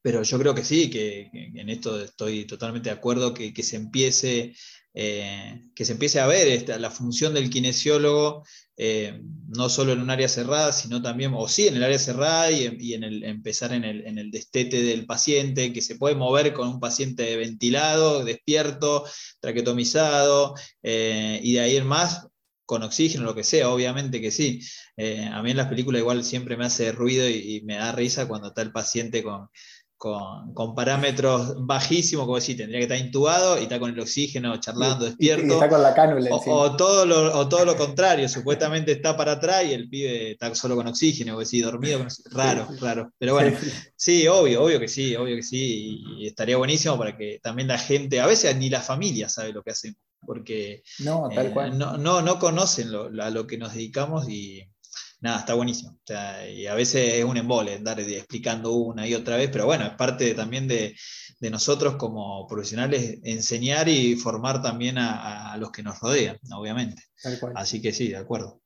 pero 0.00 0.22
yo 0.22 0.38
creo 0.38 0.54
que 0.54 0.64
sí, 0.64 0.88
que, 0.88 1.28
en 1.32 1.68
esto 1.68 2.00
estoy 2.00 2.46
totalmente 2.46 2.88
de 2.88 2.96
acuerdo, 2.96 3.34
que, 3.34 3.62
se 3.62 3.76
empiece 3.76 4.54
eh, 4.92 5.68
que 5.74 5.84
se 5.84 5.92
empiece 5.92 6.18
a 6.18 6.26
ver 6.26 6.48
esta, 6.48 6.78
la 6.78 6.90
función 6.90 7.32
del 7.32 7.48
kinesiólogo 7.48 8.44
eh, 8.76 9.20
no 9.48 9.68
solo 9.68 9.92
en 9.92 10.00
un 10.00 10.10
área 10.10 10.28
cerrada, 10.28 10.72
sino 10.72 11.00
también, 11.00 11.32
o 11.34 11.46
sí, 11.48 11.68
en 11.68 11.76
el 11.76 11.84
área 11.84 11.98
cerrada 11.98 12.50
y, 12.50 12.94
en 12.94 13.04
el, 13.04 13.22
empezar 13.24 13.72
en 13.72 13.84
el, 13.84 14.30
destete 14.30 14.82
del 14.82 15.06
paciente, 15.06 15.72
que 15.72 15.82
se 15.82 15.96
puede 15.96 16.14
mover 16.14 16.52
con 16.54 16.68
un 16.68 16.80
paciente 16.80 17.36
ventilado, 17.36 18.24
despierto, 18.24 19.04
traquetomizado, 19.40 20.54
eh, 20.82 21.40
y 21.42 21.54
de 21.54 21.60
ahí 21.60 21.76
en 21.76 21.86
más, 21.86 22.26
con 22.64 22.82
oxígeno, 22.82 23.24
lo 23.24 23.34
que 23.34 23.44
sea, 23.44 23.68
obviamente 23.70 24.20
que 24.20 24.30
sí. 24.30 24.60
A 25.32 25.42
mí 25.42 25.50
en 25.50 25.56
las 25.56 25.68
películas 25.68 26.00
igual 26.00 26.24
siempre 26.24 26.56
me 26.56 26.66
hace 26.66 26.92
ruido 26.92 27.28
y 27.28 27.62
me 27.64 27.76
da 27.76 27.92
risa 27.92 28.28
cuando 28.28 28.48
está 28.48 28.62
el 28.62 28.70
paciente 28.72 29.22
con, 29.24 29.48
con, 30.00 30.74
parámetros 30.74 31.54
bajísimos, 31.58 32.24
como 32.24 32.36
decir, 32.36 32.56
tendría 32.56 32.78
que 32.78 32.84
estar 32.84 32.96
intubado 32.96 33.60
y 33.60 33.64
está 33.64 33.78
con 33.78 33.90
el 33.90 34.00
oxígeno 34.00 34.58
charlando, 34.58 35.04
despierto. 35.04 35.46
Y 35.46 35.50
está 35.50 35.68
con 35.68 35.82
la 35.82 35.92
cánula. 35.92 36.30
O, 36.32 36.74
todo 36.74 37.04
lo, 37.04 37.38
o 37.38 37.46
todo 37.50 37.66
lo 37.66 37.76
contrario, 37.76 38.26
supuestamente 38.26 38.92
está 38.92 39.14
para 39.14 39.32
atrás 39.32 39.66
y 39.66 39.74
el 39.74 39.90
pibe 39.90 40.32
está 40.32 40.54
solo 40.54 40.74
con 40.74 40.86
oxígeno, 40.86 41.32
como 41.32 41.40
decir, 41.40 41.62
dormido. 41.62 42.06
Raro, 42.30 42.66
raro. 42.80 43.12
Pero 43.18 43.34
bueno, 43.34 43.54
sí, 43.94 44.26
obvio, 44.26 44.62
obvio 44.62 44.80
que 44.80 44.88
sí, 44.88 45.14
obvio 45.16 45.36
que 45.36 45.42
sí. 45.42 46.02
Y, 46.16 46.26
estaría 46.26 46.56
buenísimo 46.56 46.96
para 46.96 47.14
que 47.14 47.38
también 47.42 47.68
la 47.68 47.76
gente, 47.76 48.20
a 48.20 48.26
veces 48.26 48.56
ni 48.56 48.70
la 48.70 48.80
familia 48.80 49.28
sabe 49.28 49.52
lo 49.52 49.62
que 49.62 49.72
hacemos, 49.72 49.98
porque 50.24 50.82
no, 51.00 51.28
tal 51.34 51.48
eh, 51.48 51.50
cual. 51.50 51.78
no, 51.78 51.98
no, 51.98 52.38
conocen 52.38 52.90
lo, 52.90 53.10
a 53.22 53.28
lo 53.28 53.46
que 53.46 53.58
nos 53.58 53.74
dedicamos 53.74 54.30
y 54.30 54.66
nada, 55.20 55.40
está 55.40 55.54
buenísimo. 55.54 55.98
y 56.54 56.66
a 56.66 56.74
veces 56.74 57.14
es 57.14 57.24
un 57.24 57.36
embole 57.36 57.74
andar 57.74 58.00
explicando 58.00 58.72
una 58.72 59.06
y 59.06 59.14
otra 59.14 59.36
vez, 59.36 59.50
pero 59.50 59.66
bueno, 59.66 59.84
es 59.84 59.94
parte 59.94 60.34
también 60.34 60.66
de, 60.68 60.94
nosotros 61.40 61.96
como 61.96 62.46
profesionales 62.46 63.18
enseñar 63.22 63.88
y 63.88 64.16
formar 64.16 64.60
también 64.62 64.98
a, 64.98 65.56
los 65.58 65.70
que 65.70 65.82
nos 65.82 65.98
rodean, 66.00 66.38
obviamente. 66.52 67.02
Así 67.54 67.80
que 67.80 67.92
sí, 67.92 68.08
de 68.08 68.16
acuerdo. 68.16 68.59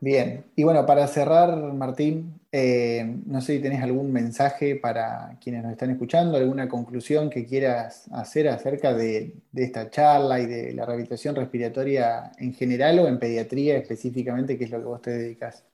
Bien, 0.00 0.44
y 0.54 0.62
bueno, 0.62 0.86
para 0.86 1.06
cerrar, 1.08 1.56
Martín, 1.74 2.40
eh, 2.52 3.04
no 3.26 3.40
sé 3.40 3.56
si 3.56 3.62
tenés 3.62 3.82
algún 3.82 4.12
mensaje 4.12 4.76
para 4.76 5.38
quienes 5.42 5.62
nos 5.62 5.72
están 5.72 5.90
escuchando, 5.90 6.36
alguna 6.36 6.68
conclusión 6.68 7.28
que 7.28 7.44
quieras 7.44 8.04
hacer 8.12 8.48
acerca 8.48 8.94
de, 8.94 9.34
esta 9.54 9.90
charla 9.90 10.40
y 10.40 10.46
de 10.46 10.72
la 10.72 10.86
rehabilitación 10.86 11.34
respiratoria 11.34 12.32
en 12.38 12.54
general 12.54 13.00
o 13.00 13.08
en 13.08 13.18
pediatría 13.18 13.76
específicamente, 13.76 14.56
que 14.56 14.64
es 14.64 14.70
lo 14.70 14.78
que 14.78 14.84
vos 14.84 15.02
te 15.02 15.10
dedicas. 15.10 15.64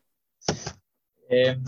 Em, 1.29 1.63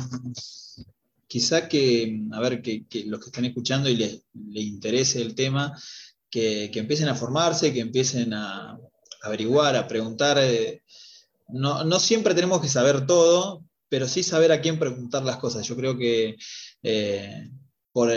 quizá 1.27 1.69
que, 1.69 2.23
a 2.33 2.41
ver, 2.41 2.63
que, 2.63 2.87
los 3.07 3.21
que 3.21 3.27
están 3.27 3.45
escuchando 3.45 3.89
y 3.91 3.97
les, 3.97 4.25
interese 4.35 5.21
el 5.21 5.35
tema, 5.35 5.77
que, 6.31 6.71
empiecen 6.75 7.09
a 7.09 7.15
formarse, 7.15 7.73
que 7.73 7.81
empiecen 7.81 8.33
a 8.33 8.79
averiguar, 9.23 9.77
a 9.77 9.87
preguntar. 9.87 10.39
Eh, 10.41 10.83
no, 11.49 12.01
siempre 12.01 12.35
tenemos 12.35 12.61
que 12.61 12.69
saber 12.69 13.07
todo, 13.07 13.65
pero 13.89 14.09
sí 14.09 14.23
saber 14.23 14.53
a 14.53 14.61
quién 14.61 14.79
preguntar 14.79 15.25
las 15.25 15.37
cosas. 15.37 15.67
Yo 15.67 15.77
creo 15.77 15.97
que 15.97 16.37
eh, 16.83 17.51
por, 17.93 18.11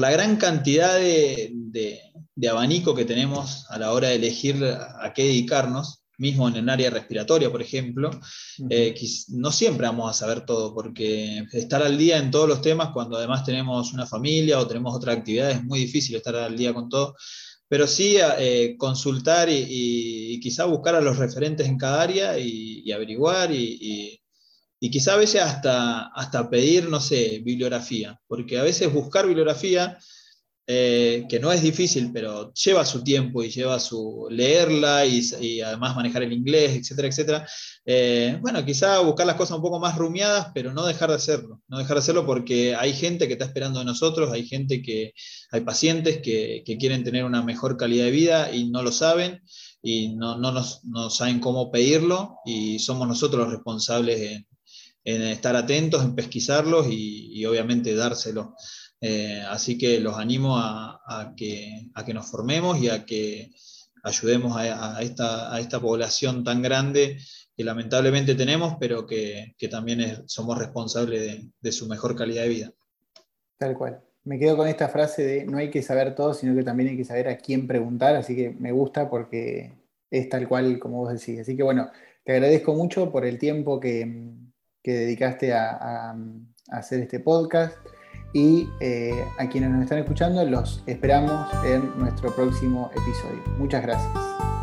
la 0.00 0.10
gran 0.10 0.36
cantidad 0.36 0.94
de, 0.98 2.02
abanico 2.48 2.94
que 2.94 3.04
tenemos 3.04 3.66
a 3.70 3.78
la 3.78 3.92
hora 3.92 4.08
de 4.08 4.16
elegir 4.16 4.64
a 4.64 5.12
qué 5.14 5.24
dedicarnos, 5.24 6.02
mismo 6.18 6.48
en 6.48 6.56
el 6.56 6.68
área 6.68 6.90
respiratoria, 6.90 7.50
por 7.50 7.62
ejemplo, 7.62 8.10
eh, 8.68 8.94
no 9.28 9.52
siempre 9.52 9.86
vamos 9.86 10.10
a 10.10 10.18
saber 10.18 10.44
todo, 10.44 10.74
porque 10.74 11.46
estar 11.52 11.80
al 11.82 11.96
día 11.96 12.18
en 12.18 12.30
todos 12.30 12.48
los 12.48 12.60
temas, 12.60 12.90
cuando 12.92 13.16
además 13.16 13.44
tenemos 13.44 13.92
una 13.92 14.04
familia 14.04 14.58
o 14.58 14.66
tenemos 14.66 14.94
otra 14.94 15.12
actividad, 15.12 15.52
es 15.52 15.64
muy 15.64 15.78
difícil 15.78 16.16
estar 16.16 16.34
al 16.34 16.56
día 16.56 16.74
con 16.74 16.88
todo. 16.88 17.14
Pero 17.68 17.86
sí 17.86 18.16
eh, 18.38 18.76
consultar 18.78 19.48
y, 19.50 20.40
quizá 20.40 20.64
buscar 20.64 20.94
a 20.94 21.00
los 21.00 21.18
referentes 21.18 21.66
en 21.66 21.76
cada 21.76 22.00
área 22.02 22.38
y, 22.38 22.90
averiguar 22.92 23.50
y, 23.52 24.20
quizá 24.80 25.14
a 25.14 25.18
veces 25.18 25.42
hasta, 25.42 26.06
hasta 26.08 26.48
pedir, 26.48 26.88
no 26.88 27.00
sé, 27.00 27.40
bibliografía, 27.44 28.20
porque 28.26 28.58
a 28.58 28.62
veces 28.62 28.92
buscar 28.92 29.26
bibliografía 29.26 29.98
eh, 30.70 31.24
que 31.30 31.40
no 31.40 31.50
es 31.50 31.62
difícil, 31.62 32.10
pero 32.12 32.52
lleva 32.52 32.84
su 32.84 33.02
tiempo 33.02 33.42
y 33.42 33.48
lleva 33.48 33.80
su 33.80 34.28
leerla 34.30 35.06
y, 35.06 35.62
además 35.62 35.96
manejar 35.96 36.24
el 36.24 36.32
inglés, 36.34 36.76
etcétera, 36.76 37.08
etcétera. 37.08 37.48
Eh, 37.86 38.36
bueno, 38.42 38.62
quizá 38.66 38.98
buscar 38.98 39.26
las 39.26 39.36
cosas 39.36 39.56
un 39.56 39.62
poco 39.62 39.80
más 39.80 39.96
rumiadas, 39.96 40.48
pero 40.52 40.74
no 40.74 40.84
dejar 40.84 41.08
de 41.08 41.14
hacerlo, 41.16 41.62
no 41.68 41.78
dejar 41.78 41.94
de 41.94 42.00
hacerlo 42.00 42.26
porque 42.26 42.74
hay 42.74 42.92
gente 42.92 43.26
que 43.26 43.32
está 43.32 43.46
esperando 43.46 43.78
de 43.78 43.86
nosotros, 43.86 44.30
hay 44.30 44.46
gente 44.46 44.82
que, 44.82 45.14
hay 45.52 45.62
pacientes 45.62 46.20
que, 46.20 46.62
quieren 46.78 47.02
tener 47.02 47.24
una 47.24 47.42
mejor 47.42 47.78
calidad 47.78 48.04
de 48.04 48.10
vida 48.10 48.54
y 48.54 48.68
no 48.68 48.82
lo 48.82 48.92
saben 48.92 49.40
y 49.82 50.16
no, 50.16 50.36
nos, 50.36 50.82
saben 51.08 51.40
cómo 51.40 51.70
pedirlo 51.70 52.40
y 52.44 52.78
somos 52.78 53.08
nosotros 53.08 53.44
los 53.44 53.54
responsables 53.54 54.44
en, 55.02 55.22
estar 55.22 55.56
atentos, 55.56 56.04
en 56.04 56.14
pesquisarlos 56.14 56.88
y, 56.90 57.30
y 57.32 57.46
obviamente 57.46 57.94
dárselo. 57.94 58.54
Eh, 59.00 59.42
así 59.48 59.78
que 59.78 60.00
los 60.00 60.16
animo 60.16 60.58
a, 60.58 61.32
que, 61.36 61.90
nos 62.12 62.30
formemos 62.30 62.78
y 62.78 62.88
a 62.88 63.04
que 63.04 63.52
ayudemos 64.02 64.56
a, 64.56 65.00
esta, 65.02 65.80
población 65.80 66.42
tan 66.44 66.62
grande 66.62 67.18
que 67.56 67.64
lamentablemente 67.64 68.34
tenemos, 68.34 68.76
pero 68.80 69.06
que, 69.06 69.54
también 69.70 70.24
somos 70.26 70.58
responsables 70.58 71.48
de, 71.60 71.72
su 71.72 71.86
mejor 71.88 72.16
calidad 72.16 72.42
de 72.42 72.48
vida. 72.48 72.72
Tal 73.58 73.76
cual. 73.76 74.02
Me 74.24 74.38
quedo 74.38 74.56
con 74.56 74.68
esta 74.68 74.88
frase 74.88 75.24
de 75.24 75.44
no 75.46 75.58
hay 75.58 75.70
que 75.70 75.82
saber 75.82 76.14
todo, 76.14 76.34
sino 76.34 76.54
que 76.54 76.62
también 76.62 76.90
hay 76.90 76.96
que 76.96 77.04
saber 77.04 77.28
a 77.28 77.38
quién 77.38 77.66
preguntar, 77.66 78.14
así 78.14 78.36
que 78.36 78.50
me 78.50 78.72
gusta 78.72 79.08
porque 79.08 79.72
es 80.10 80.28
tal 80.28 80.46
cual 80.48 80.78
como 80.78 80.98
vos 80.98 81.12
decís. 81.12 81.40
Así 81.40 81.56
que 81.56 81.62
bueno, 81.62 81.90
te 82.24 82.32
agradezco 82.32 82.74
mucho 82.74 83.10
por 83.10 83.24
el 83.24 83.38
tiempo 83.38 83.80
que, 83.80 84.36
dedicaste 84.84 85.52
a 85.52 86.16
hacer 86.70 87.00
este 87.00 87.20
podcast 87.20 87.76
y 88.32 88.68
eh, 88.80 89.24
a 89.38 89.48
quienes 89.48 89.70
nos 89.70 89.82
están 89.82 89.98
escuchando 89.98 90.44
los 90.44 90.82
esperamos 90.86 91.48
en 91.64 91.98
nuestro 91.98 92.34
próximo 92.34 92.90
episodio. 92.94 93.42
Muchas 93.58 93.82
gracias. 93.82 94.57